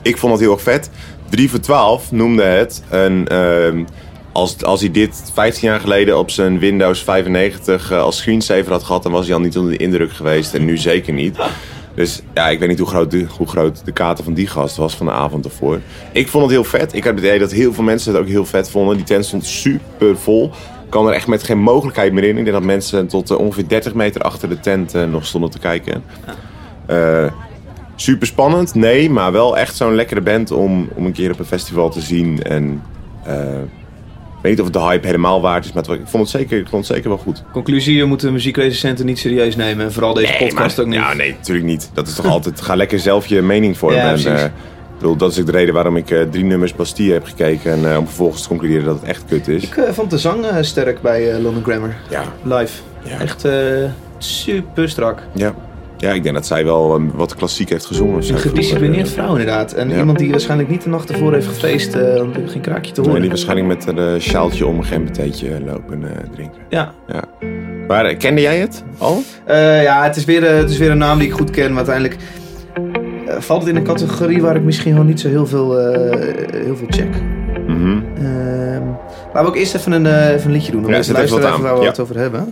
[0.02, 0.90] Ik vond het heel erg vet.
[1.30, 3.28] 3 voor 12 noemde het een.
[3.28, 3.84] ehm,
[4.32, 8.84] als, als hij dit 15 jaar geleden op zijn Windows 95 eh, als screensaver had
[8.84, 10.54] gehad, dan was hij al niet onder de indruk geweest.
[10.54, 11.38] En nu zeker niet.
[11.98, 14.76] Dus ja, ik weet niet hoe groot, de, hoe groot de kater van die gast
[14.76, 15.80] was van de avond ervoor.
[16.12, 16.94] Ik vond het heel vet.
[16.94, 18.96] Ik had het idee dat heel veel mensen het ook heel vet vonden.
[18.96, 20.46] Die tent stond super vol.
[20.84, 22.38] Ik kwam er echt met geen mogelijkheid meer in.
[22.38, 25.50] Ik denk dat mensen tot eh, ongeveer 30 meter achter de tent eh, nog stonden
[25.50, 26.04] te kijken.
[26.86, 27.32] Eh,
[27.96, 31.46] super spannend, nee, maar wel echt zo'n lekkere band om, om een keer op een
[31.46, 32.44] festival te zien.
[32.44, 32.84] En
[34.38, 36.58] ik weet niet of het de hype helemaal waard is, maar ik, vond het zeker,
[36.60, 37.44] ik vond het zeker wel goed.
[37.52, 39.86] Conclusie, we moeten muziekrecensenten niet serieus nemen.
[39.86, 41.00] En vooral deze podcast maar- ook niet.
[41.02, 41.90] Ja, nee, natuurlijk niet.
[41.94, 44.00] Dat is toch altijd, ga lekker zelf je mening vormen.
[44.00, 44.52] Ja, en, eh, ik
[44.98, 47.72] bedoel, dat is ook de reden waarom ik eh, drie nummers Bastille heb gekeken.
[47.72, 49.64] En eh, om vervolgens te concluderen dat het echt kut is.
[49.64, 51.96] Ik vond de zang sterk bij London Grammar.
[52.10, 52.82] Ja, Live.
[53.04, 53.20] Ja.
[53.20, 53.46] Echt
[54.18, 55.22] super strak.
[55.34, 55.54] ja.
[55.98, 58.16] Ja, ik denk dat zij wel eh, wat klassiek heeft gezongen.
[58.30, 59.74] Een gedisciplineerd vrouw inderdaad.
[59.74, 59.98] En Ja.
[59.98, 61.96] iemand die waarschijnlijk niet de nacht ervoor heeft gefeest.
[61.96, 63.22] eh om geen kraakje te Nee, horen.
[63.22, 66.62] die waarschijnlijk met een eh, sjaaltje om een gembertheetje lopen eh, drinken.
[66.70, 66.92] Ja.
[67.08, 67.24] Ja.
[67.88, 69.22] Maar eh, kende jij het al?
[69.46, 71.68] Eh, ja, het is, weer, eh, het is weer een naam die ik goed ken.
[71.74, 72.18] Maar uiteindelijk
[73.28, 76.20] eh, valt het in een categorie waar ik misschien gewoon niet zo heel veel, eh,
[76.64, 77.10] heel veel check.
[77.68, 78.00] Mhm.
[78.18, 78.86] Ehm,
[79.26, 80.86] laten we ook eerst even een, eh, even een liedje doen.
[80.86, 81.88] Om Ja, te luisteren wat even waar we Ja.
[81.90, 82.50] het over hebben.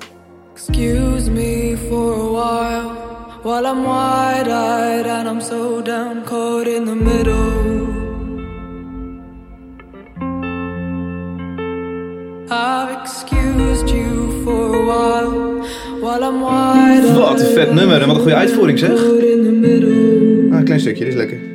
[0.55, 2.74] Excuse me for a while
[3.45, 7.93] while I'm wide eyed and I'm so down caught in the middle.
[12.49, 15.61] I've excused you for a while
[16.01, 17.17] while I'm wide eyed.
[17.17, 18.89] Wat een vet nummer en wat een goede uitvoering zeg.
[18.89, 18.97] Ah,
[20.57, 21.54] een klein stukje, dit is lekker.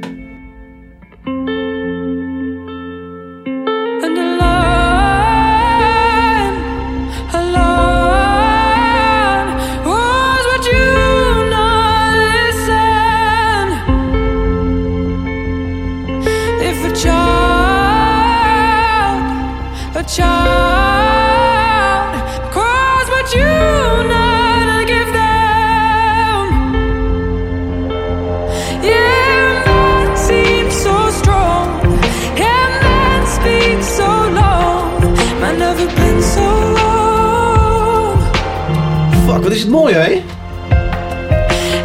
[39.61, 40.13] Is het mooi, hè?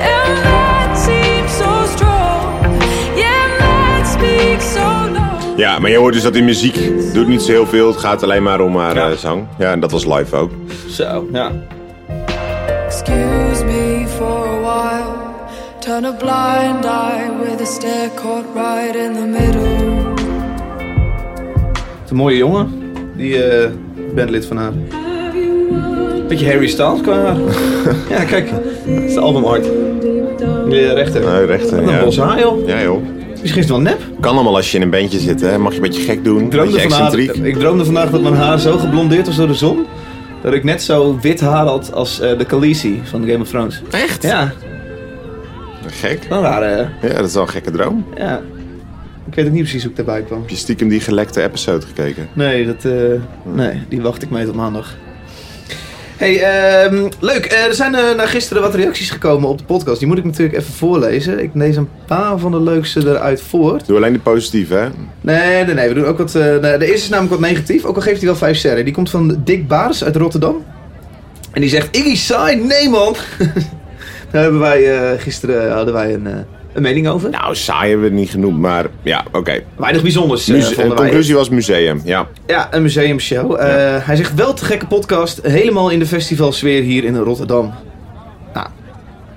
[0.02, 2.82] And that seems so strong.
[3.16, 5.58] Yeah, that speaks so loud.
[5.58, 6.76] Ja, maar je hoort dus dat in muziek
[7.14, 7.88] doet niet zo heel veel.
[7.88, 9.48] Het gaat alleen maar om haar eh, zang.
[9.58, 10.52] Ja, en dat was live ook.
[10.90, 11.52] Zo, ja.
[12.86, 15.14] Excuse me for a while.
[15.80, 20.14] Turn a blind eye with a stare caught right in the middle.
[21.76, 23.70] Het is een mooie jongen, die eh
[24.16, 24.74] bandlid van haar.
[26.28, 27.36] Beetje Harry Styles qua haar.
[28.10, 28.50] ja, kijk.
[28.86, 29.64] Dat is de albumart.
[30.70, 31.22] Die rechter.
[31.22, 32.04] Nou, rechter, Wat een ja.
[32.04, 32.68] bos haar, joh.
[32.68, 33.02] Ja joh.
[33.30, 34.02] Misschien is het wel nep.
[34.20, 35.58] Kan allemaal als je in een bandje zit, hè.
[35.58, 36.38] Mag je een beetje gek doen.
[36.38, 37.46] Ik Een droomde, beetje vandaag, excentriek.
[37.46, 39.86] ik droomde vandaag dat mijn haar zo geblondeerd was door de zon.
[40.44, 43.82] Dat ik net zo wit haar had als eh, de Khaleesi van Game of Thrones.
[43.92, 44.24] Echt?
[44.24, 44.52] Ja,
[45.88, 46.20] Gek.
[46.30, 46.94] wel raar.
[47.02, 48.06] Ja, dat is wel een gekke droom.
[48.18, 48.42] ja.
[49.30, 50.40] Ik weet ook niet precies hoe ik daarbij kwam.
[50.40, 52.28] Heb je stiekem die gelekte episode gekeken?
[52.34, 52.92] Nee, dat, eh,
[53.54, 54.96] nee, die wacht ik mee tot maandag.
[56.18, 57.46] Hey, ehm, leuk.
[57.46, 60.00] Eh, er zijn eh, na gisteren wat reacties gekomen op de podcast.
[60.00, 61.40] Die moet ik natuurlijk even voorlezen.
[61.44, 63.80] Ik lees een paar van de leukste eruit voor.
[63.86, 64.88] Doe alleen de positieve, hè?
[65.22, 65.88] Nee, nee, nee.
[65.88, 66.36] We doen ook wat.
[66.36, 67.84] eh, de eerste is namelijk wat negatief.
[67.86, 68.86] Ook al geeft hij wel 5 sterren.
[68.86, 70.66] Die komt van Dick Baars uit Rotterdam.
[71.52, 73.16] En die zegt: Iggy saai, nee man.
[74.32, 76.28] Daar hebben wij gisteren hadden wij een,
[76.76, 77.30] een mening over.
[77.30, 79.64] Nou, saai hebben we het niet genoemd, maar ja, oké.
[79.76, 80.44] Weinig bijzonders.
[80.46, 80.88] vonden De wij.
[80.96, 82.28] conclusie was museum, ja.
[82.48, 83.54] Ja, een museumshow.
[83.60, 83.66] Eh,
[84.06, 85.40] Hij zegt wel te gekke podcast.
[85.44, 87.74] Helemaal in de festivalsfeer hier in Rotterdam.
[88.54, 88.68] Nou,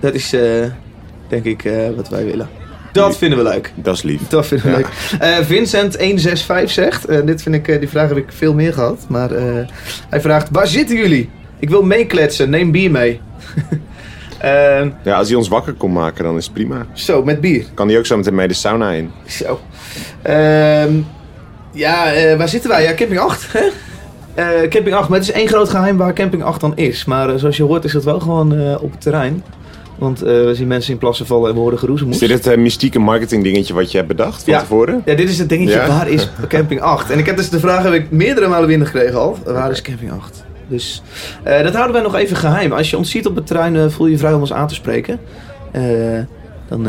[0.01, 0.43] dat is eh,
[1.29, 2.49] denk ik wat wij willen.
[2.93, 3.73] Dat vinden we leuk.
[3.75, 4.21] Dat is lief.
[4.29, 4.89] Dat vinden we leuk.
[5.21, 9.05] Eh, Vincent165 zegt, dit vind ik, die vraag heb ik veel meer gehad.
[9.09, 9.31] Maar
[10.09, 11.31] hij vraagt, waar zitten jullie?
[11.59, 13.21] Ik wil meekletsen, neem bier mee.
[14.41, 16.87] Ehm, Ja, als hij ons wakker kon maken, dan is het prima.
[16.93, 17.65] zo, met bier.
[17.75, 19.11] Kan hij ook zo meteen mee de sauna in.
[19.27, 19.61] Zo.
[20.23, 20.93] Ehm,
[21.73, 22.83] ja, eh, waar zitten wij?
[22.83, 23.47] Ja, camping 8.
[23.53, 23.61] Hè?
[24.35, 27.05] Eh, camping 8, maar het is één groot geheim waar camping 8 dan is.
[27.05, 29.43] Maar eh, zoals je hoort is het wel gewoon op het terrein.
[29.99, 32.19] Want we zien mensen in plassen vallen en we horen Is geroezemoes.
[32.19, 34.59] dit het mystieke marketing dingetje wat je hebt bedacht van Ja.
[34.61, 35.03] tevoren?
[35.05, 35.87] Ja, dit is het dingetje, Ja?
[35.87, 37.11] waar is camping 8?
[37.11, 39.39] En ik heb dus de vraag heb ik meerdere malen binnengekregen al.
[39.45, 40.45] Waar is camping 8?
[40.69, 41.03] Dus
[41.43, 42.73] eh, dat houden wij nog even geheim.
[42.73, 44.69] Als je ons ziet op het terrein, eh, voel je je vrij om ons aan
[44.69, 45.21] te spreken.
[45.73, 45.83] Eh,
[46.69, 46.83] dan,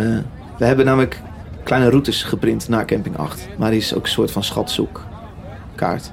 [0.58, 1.22] we hebben namelijk
[1.64, 3.48] kleine routes geprint naar camping 8.
[3.58, 5.04] Maar die is ook een soort van schatzoek.
[5.76, 6.12] Kaart.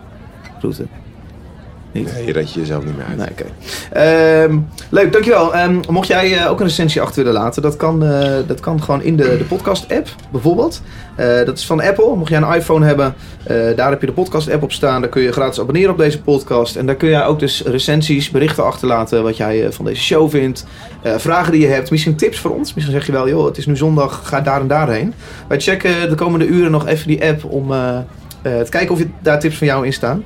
[0.61, 0.87] Route.
[1.93, 2.13] Niet?
[2.15, 3.17] Nee, je redt je jezelf niet meer uit.
[3.17, 3.45] Nee, oké.
[3.93, 4.59] Ehm,
[4.89, 5.55] leuk, dankjewel.
[5.55, 8.83] Ehm, mocht jij eh, ook een recensie achter willen laten, dat kan, eh, dat kan
[8.83, 10.83] gewoon in de, de podcast-app, bijvoorbeeld.
[11.17, 12.17] Eh, dat is van Apple.
[12.17, 15.01] Mocht jij een iPhone hebben, eh, daar heb je de podcast-app op staan.
[15.01, 16.77] Daar kun je gratis abonneren op deze podcast.
[16.77, 20.31] En daar kun jij ook dus recensies, berichten achterlaten wat jij eh, van deze show
[20.31, 20.67] vindt.
[21.03, 22.75] Eh, vragen die je hebt, misschien tips voor ons.
[22.75, 25.15] Misschien zeg je wel, joh, het is nu zondag, ga daar en daarheen.
[25.49, 28.99] Wij checken de komende uren nog even die app om eh, eh, te kijken of
[28.99, 30.25] je, daar tips van jou in staan.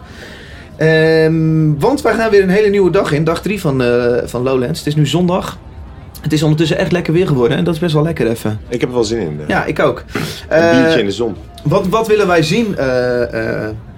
[0.84, 3.24] Ehm, want wij gaan weer een hele nieuwe dag in.
[3.24, 4.78] Dag 3 van, eh, van Lowlands.
[4.78, 5.58] Het is nu zondag.
[6.20, 7.56] Het is ondertussen echt lekker weer geworden.
[7.58, 8.60] En dat is best wel lekker even.
[8.68, 9.40] Ik heb er wel zin in.
[9.40, 9.48] eh.
[9.48, 10.04] Ja, ik ook.
[10.48, 11.36] Een Eh, biertje in de zon.
[11.64, 12.76] wat, wat willen wij zien,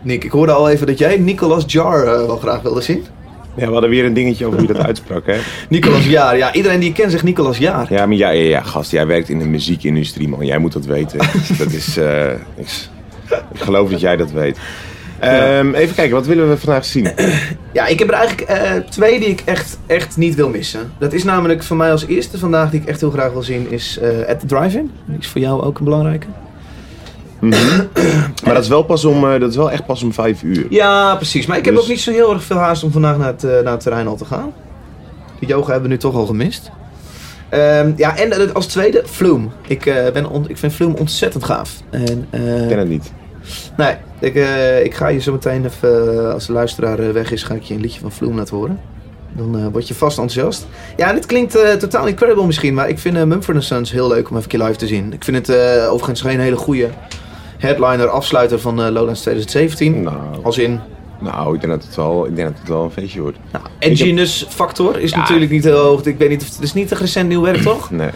[0.03, 0.25] Nick?
[0.25, 3.05] Ik hoorde al even dat jij Nicolas Jar wel graag wilde zien.
[3.57, 5.37] Ja, we hadden weer een dingetje over hoe je dat uitsprak, hè?
[5.69, 6.37] Nicolas Jaar.
[6.37, 7.87] Ja, iedereen die ik ken zegt Nicolas Jaar.
[7.93, 10.47] Ja, maar ja, ja, ja, gast, jij werkt in de muziekindustrie, man.
[10.47, 11.19] Jij moet dat weten.
[11.59, 11.97] dat is,
[12.57, 12.69] ik,
[13.53, 14.59] ik geloof dat jij dat weet.
[15.23, 17.09] Ehm, even kijken, wat willen we vandaag zien?
[17.73, 20.93] Ja, ik heb er eigenlijk eh, twee die ik echt, echt niet wil missen.
[20.99, 23.71] Dat is namelijk voor mij als eerste vandaag die ik echt heel graag wil zien,
[23.71, 24.91] is eh At The Drive-In.
[25.07, 26.27] Die is voor jou ook een belangrijke.
[28.45, 30.67] Maar dat is wel pas om, eh, dat is wel echt pas om vijf uur.
[30.71, 31.47] Ja, precies.
[31.47, 33.43] Maar ik heb Dus- ook niet zo heel erg veel haast om vandaag naar het,
[33.43, 34.53] naar het terrein al te gaan.
[35.39, 36.71] De yoga hebben we nu toch al gemist.
[37.49, 39.47] Ehm, ja, en als tweede, Flume.
[39.67, 41.71] Ik, eh, ben ik vind Flume ontzettend gaaf.
[41.91, 43.13] En, Ik ken het niet.
[43.77, 47.33] Nee, ik, eh, ik ga je zo meteen even, eh, als de luisteraar eh, weg
[47.33, 48.81] is, ga ik je een liedje van Flume laten horen.
[49.37, 50.67] Dan word je vast enthousiast.
[50.97, 54.31] Ja, dit klinkt eh, totaal incredible misschien, maar ik vind uh, Mumford Sons heel leuk
[54.31, 55.13] om even een keer live te zien.
[55.13, 55.57] Ik vind het
[55.89, 56.89] overigens geen hele goede
[57.59, 60.03] headliner, afsluiter van Lowlands 2017.
[60.03, 60.81] Nou, Als in,
[61.21, 63.39] nou ik, denk dat het wel, ik denk dat het wel een feestje wordt.
[63.53, 65.17] nou, edginess factor is Ja.
[65.19, 66.05] natuurlijk niet heel hoog.
[66.05, 67.91] Ik weet niet of het is niet een recent nieuw werk, toch?
[67.91, 68.11] Nee.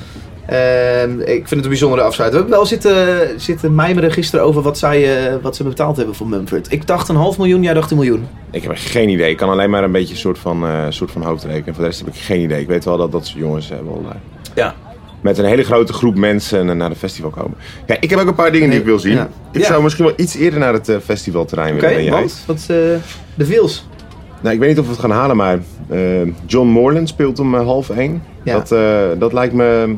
[0.47, 2.39] Ehm, ik vind het een bijzondere afsluiter.
[2.39, 6.15] We hebben wel zitten, zitten mijmeren gisteren over wat, zij, eh, wat ze betaald hebben
[6.15, 6.73] voor Mumford.
[6.73, 8.27] Ik dacht een half miljoen, jij dacht een miljoen.
[8.51, 9.31] Ik heb geen idee.
[9.31, 11.75] Ik kan alleen maar een beetje een soort van, eh soort van hoofdrekenen.
[11.75, 12.61] Voor de rest heb ik geen idee.
[12.61, 14.15] Ik weet wel dat dat soort jongens wel, eh,
[14.55, 14.75] Ja.
[15.21, 17.57] met een hele grote groep mensen naar de festival komen.
[17.87, 19.15] Ja, ik heb ook een paar dingen die ik wil zien.
[19.15, 19.29] Ja.
[19.53, 19.67] Ik Ja.
[19.67, 22.13] zou misschien wel iets eerder naar het eh, festivalterrein Oké, willen dan jij.
[22.13, 22.43] want?
[22.47, 22.77] Wat, eh,
[23.35, 23.87] de Veels.
[24.41, 25.59] Nou, ik weet niet of we het gaan halen, maar
[26.47, 28.23] John Morland speelt om half één.
[28.43, 28.53] Ja.
[28.53, 29.95] Dat, eh, dat lijkt me,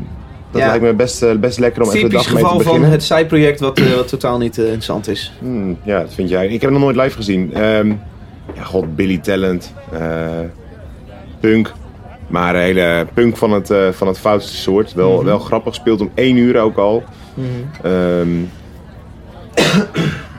[0.51, 0.66] dat Ja.
[0.66, 2.90] lijkt me best, eh, best lekker om even de dag mee te geval van beginnen.
[2.90, 5.32] het zijproject wat, eh, wat totaal niet eh, interessant is.
[5.38, 6.44] Hmm, ja, dat vind jij.
[6.44, 7.55] Ik heb hem nog nooit live gezien.
[7.55, 7.88] Ehm,
[8.55, 9.72] ja, god, Billy Talent.
[11.40, 11.72] Punk.
[12.28, 14.92] Maar een hele punk van het, van het foutste soort.
[14.92, 17.03] Wel, wel grappig, speelt om één uur ook al.
[17.82, 18.28] Ehm,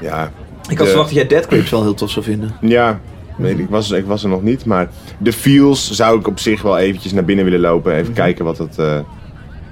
[0.02, 0.32] ja,
[0.70, 2.56] Ik had de- verwacht dat jij Dead Grips wel heel tof zou vinden.
[2.62, 3.00] Ja,
[3.38, 4.66] weet ik, was, ik was er nog niet.
[4.66, 7.94] Maar de feels zou ik op zich wel eventjes naar binnen willen lopen.
[7.94, 8.78] Even kijken wat het,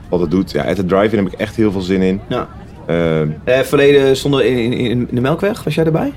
[0.09, 0.51] wat het doet.
[0.51, 2.21] Ja, at the drive-in heb ik echt heel veel zin in.
[2.27, 2.47] Ja.
[2.85, 5.63] Ehm, Eh, verleden stonden we in, in, in de Melkweg.
[5.63, 6.13] Was jij erbij?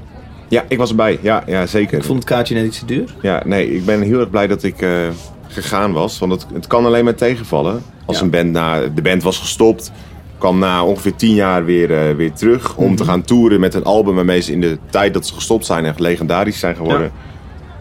[0.48, 1.18] ja, ik was erbij.
[1.22, 1.98] Ja, ja zeker.
[1.98, 3.14] Ik vond het kaartje net iets te duur.
[3.22, 4.90] Ja, nee, ik ben heel erg blij dat ik eh,
[5.48, 6.18] gegaan was.
[6.18, 7.82] Want het, het kan alleen maar tegenvallen.
[8.04, 8.22] Als Ja.
[8.24, 8.80] een band na...
[8.94, 9.92] De band was gestopt.
[10.38, 12.76] Kwam na ongeveer tien jaar weer, eh, weer terug.
[12.76, 12.94] Om Mhm.
[12.94, 15.84] te gaan toeren met een album waarmee ze in de tijd dat ze gestopt zijn
[15.86, 17.10] echt legendarisch zijn geworden.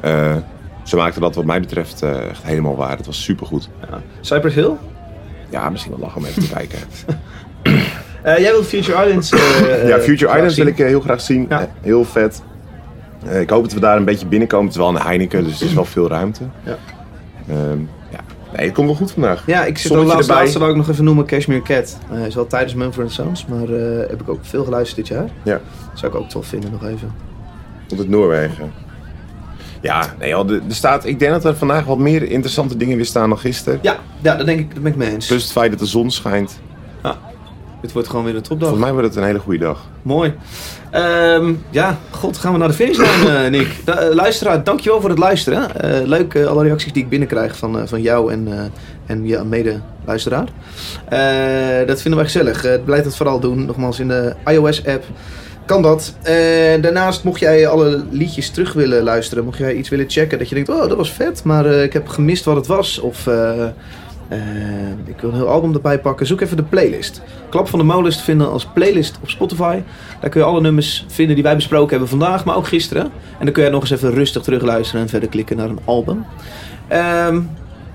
[0.02, 0.36] Eh,
[0.84, 2.98] ze maakten dat wat mij betreft eh, echt helemaal waar.
[2.98, 3.70] Het was supergoed.
[3.92, 4.02] Ja.
[4.22, 4.72] Cypress Hill?
[5.50, 6.80] Ja, misschien wel lachen om even te kijken.
[8.22, 9.32] Eh, jij wilt Future Islands.
[9.32, 11.46] eh, ja, eh, Future Islands wil ik heel graag zien.
[11.50, 11.68] Ja.
[11.82, 12.42] Heel vet.
[13.30, 14.66] Ik hoop dat we daar een beetje binnenkomen.
[14.66, 16.44] Het is wel een Heineken, dus er is wel veel ruimte.
[16.64, 16.78] Ja.
[17.50, 17.80] Ehm,
[18.12, 18.20] ja.
[18.56, 19.44] Nee, het komt wel goed vandaag.
[19.46, 21.98] Ja, ik zit al laatst, laatste wou ik nog even noemen Cashmere Cat.
[22.10, 23.68] Hij is wel tijdens Mumford Sons, maar
[24.10, 25.30] heb ik ook veel geluisterd dit jaar.
[25.44, 25.60] Ja,
[25.94, 27.12] Zou ik ook tof vinden nog even.
[27.86, 28.72] tot het Noorwegen.
[29.82, 33.30] Ja, nee, er staat, ik denk dat er vandaag wat meer interessante dingen weer staan
[33.30, 33.80] dan gisteren.
[33.82, 35.28] Ja, ja dat denk ik, dat ben ik mee eens.
[35.28, 36.60] Plus het feit dat de zon schijnt.
[37.82, 38.68] Dit wordt gewoon weer een topdag.
[38.70, 39.88] Volgens mij wordt het een hele goede dag.
[40.02, 40.34] Mooi.
[40.92, 43.76] Ehm, ja, god, gaan we naar de finishlijn, eh Nick.
[43.86, 45.82] Da- eh, luisteraar, dankjewel voor het luisteren.
[45.82, 48.72] Eh, leuk alle reacties die ik binnenkrijg van, van jou en,
[49.06, 50.48] en je mede-luisteraar.
[51.88, 52.84] Dat vinden wij gezellig.
[52.84, 53.66] Blijf dat vooral doen.
[53.66, 55.04] Nogmaals, in de iOS-app
[55.70, 56.14] kan dat.
[56.22, 60.50] Eh, daarnaast, mocht jij alle liedjes terug willen luisteren, mocht jij iets willen checken dat
[60.50, 63.00] je denkt, oh, dat was vet, maar eh, ik heb gemist wat het was.
[63.00, 64.40] Of eh, eh,
[65.06, 66.26] ik wil een heel album erbij pakken.
[66.26, 67.22] Zoek even de playlist.
[67.50, 69.80] Klap van de Molen is te vinden als playlist op Spotify.
[70.22, 73.04] Daar kun je alle nummers vinden die wij besproken hebben vandaag, maar ook gisteren.
[73.40, 76.26] En dan kun je nog eens even rustig terugluisteren en verder klikken naar een album.
[76.88, 77.40] Ehm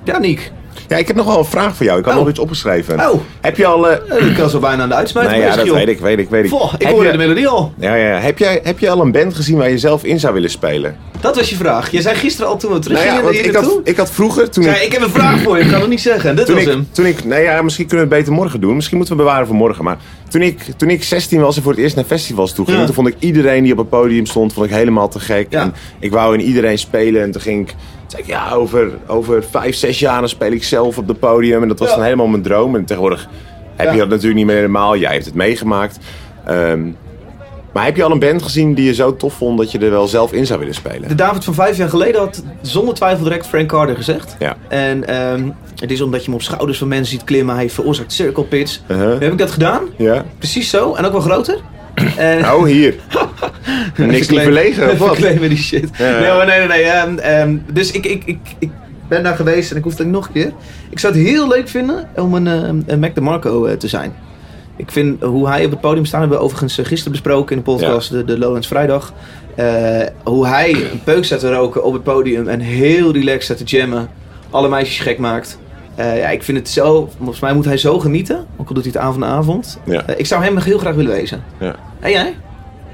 [0.05, 0.53] ja, Niek.
[0.89, 1.99] Ja, ik heb nog wel een vraag voor jou.
[1.99, 2.21] Ik had Oh.
[2.21, 3.11] nog iets opgeschreven.
[3.11, 3.89] Oh, Heb je al...
[3.91, 5.75] eh, eh, ik kan zo bijna aan de uitsmijter nee, ja, dat joh.
[5.75, 6.53] weet ik, weet ik, weet ik.
[6.53, 7.73] Ik Heb hoorde je- de melodie al.
[7.79, 8.19] Ja, ja.
[8.19, 10.97] Heb, jij, heb je al een band gezien waar je zelf in zou willen spelen?
[11.21, 11.91] Dat was je vraag.
[11.91, 14.11] Je zei gisteren al toen we Nou teruggingen ja, want hier ik had, ik had
[14.11, 16.37] vroeger, toen Zei, ik, ik heb een vraag voor je, ik ga het niet zeggen.
[16.37, 16.89] Dit toen was ik, hem.
[16.93, 18.75] toen ik, nee ja, misschien kunnen we het beter morgen doen.
[18.75, 19.85] Misschien moeten we bewaren voor morgen.
[19.85, 19.97] Maar
[20.29, 22.85] toen ik, toen ik 16 was en voor het eerst naar festivals toe ging, Ja.
[22.85, 25.47] toen vond ik iedereen die op het podium stond, vond ik helemaal te gek.
[25.51, 25.61] Ja.
[25.63, 27.23] En ik wou in iedereen spelen.
[27.23, 27.75] En toen ging ik,
[28.15, 31.63] zei ik, ja, over, over vijf, zes jaar dan speel ik zelf op het podium.
[31.63, 31.95] En dat was Ja.
[31.95, 32.75] dan helemaal mijn droom.
[32.77, 33.29] En tegenwoordig
[33.77, 33.93] heb Ja.
[33.93, 34.97] je dat natuurlijk niet meer helemaal.
[34.97, 35.99] Jij hebt het meegemaakt.
[36.47, 36.83] Ehm,
[37.73, 39.91] maar heb je al een band gezien die je zo tof vond dat je er
[39.91, 41.09] wel zelf in zou willen spelen?
[41.09, 44.37] De David van vijf jaar geleden had zonder twijfel direct Frank Carter gezegd.
[44.39, 44.57] Ja.
[44.69, 45.49] En ehm,
[45.81, 47.55] het is omdat je hem op schouders van mensen ziet klimmen.
[47.55, 48.83] Hij veroorzaakt circle pits.
[48.89, 49.21] Uh-huh.
[49.21, 49.83] Heb ik dat gedaan.
[49.97, 50.25] Ja?
[50.39, 50.95] Precies zo.
[50.95, 51.59] En ook wel groter.
[52.17, 52.95] En, Oh, hier.
[53.97, 55.09] Niks niet verlegen, of wat?
[55.09, 55.89] Verkleven die shit.
[55.99, 56.19] Ja.
[56.19, 56.83] Nee, maar nee, nee, nee.
[56.83, 58.71] ehm, ehm, dus ik, ik, ik, ik
[59.09, 60.53] ben daar geweest en ik hoef het nog een keer.
[60.91, 64.15] Ik zou het heel leuk vinden om een, ehm, een Mac DeMarco eh, te zijn.
[64.77, 67.63] Ik vind hoe hij op het podium staat, hebben we overigens eh, gisteren besproken in
[67.65, 69.13] de podcast, de, de Lowlands Vrijdag.
[69.55, 73.57] Eh, hoe hij een peuk staat te roken op het podium en heel relaxed staat
[73.57, 74.09] te jammen.
[74.51, 75.59] Alle meisjes gek maakt.
[75.97, 78.93] Ja, ik vind het zo, volgens mij moet hij zo genieten, ook al doet hij
[78.93, 79.79] het avond na avond.
[79.85, 80.07] Ja.
[80.17, 81.45] Ik zou hem heel graag willen wezen.
[81.61, 81.75] Ja.
[82.01, 82.35] En jij?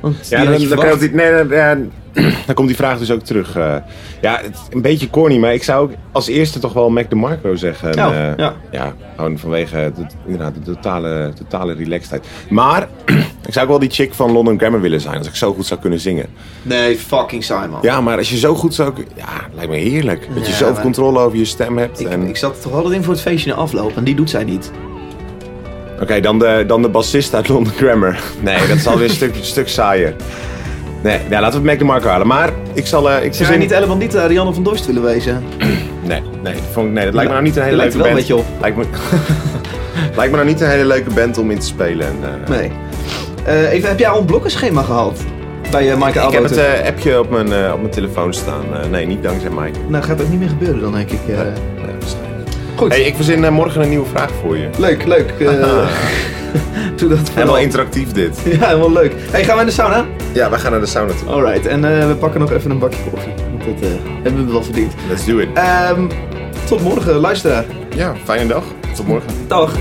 [0.00, 0.88] Want Ja, dan, je dan, verwacht.
[0.88, 1.78] kan het, nee, dan, ja,
[2.46, 3.56] dan komt die vraag dus ook terug.
[3.56, 3.74] eh.
[4.20, 7.54] ja, het, een beetje corny, maar ik zou ook als eerste toch wel Mac DeMarco
[7.56, 7.92] zeggen.
[7.94, 8.54] Ja, Eh, ja.
[8.70, 12.26] ja, gewoon vanwege de, inderdaad, de totale, totale relaxedheid.
[12.48, 12.88] Maar
[13.46, 15.66] ik zou ook wel die chick van London Grammar willen zijn, als ik zo goed
[15.66, 16.26] zou kunnen zingen.
[16.62, 17.78] Nee, fucking Simon.
[17.82, 18.92] Ja, maar als je zo goed zou...
[19.16, 19.24] Ja,
[19.54, 20.28] lijkt me heerlijk.
[20.34, 22.00] Dat je zoveel maar- controle over je stem hebt.
[22.00, 24.14] Ik, en- ik zat er toch altijd in voor het feestje na afloop en die
[24.14, 24.70] doet zij niet.
[26.00, 28.18] Oké, dan, de, dan de bassist uit London Grammar.
[28.40, 30.14] Nee, dat is alweer een stuk, stuk saaier.
[31.02, 32.26] Nee, ja, laten we het Mac DeMarco halen.
[32.26, 33.10] Maar ik zal...
[33.10, 35.42] eh, ik Zou jij niet Elle Rianne van Dorst willen wezen?
[36.02, 37.94] Nee, nee, dat vond ik, nee, dat lijkt me nou niet een hele Je lijkt
[37.94, 38.26] leuke band.
[38.26, 38.84] wel een beetje Lijkt me,
[40.16, 42.06] lijkt me nou niet een hele leuke band om in te spelen.
[42.06, 42.70] En, eh, Nee.
[43.44, 45.20] Eh, even, heb jij al een blokkenschema gehad?
[45.70, 48.64] Bij uh, Maaike Ik heb het appje op mijn, op mijn telefoon staan.
[48.90, 49.78] Nee, niet dankzij Mike.
[49.88, 51.18] Nou, gaat ook niet meer gebeuren dan, denk ik.
[51.26, 51.36] Nee.
[52.80, 52.92] Goed.
[52.92, 54.68] Hey, ik verzin eh, morgen een nieuwe vraag voor je.
[54.78, 55.30] Leuk, leuk.
[55.40, 55.88] eh,
[56.96, 58.40] doe dat Helemaal interactief dit.
[58.58, 59.12] Ja, helemaal leuk.
[59.16, 60.04] Hey, gaan we in de sauna?
[60.32, 61.28] Ja, we gaan naar de sauna toe.
[61.28, 63.32] Alright, en eh, we pakken nog even een bakje koffie.
[63.50, 63.88] Want dat
[64.22, 64.92] hebben we wel verdiend.
[65.08, 65.48] Let's do it.
[65.54, 66.06] Ehm,
[66.66, 67.64] tot morgen, luisteraar.
[67.96, 68.64] Ja, fijne dag.
[68.94, 69.30] Tot morgen.
[69.46, 69.72] Dag.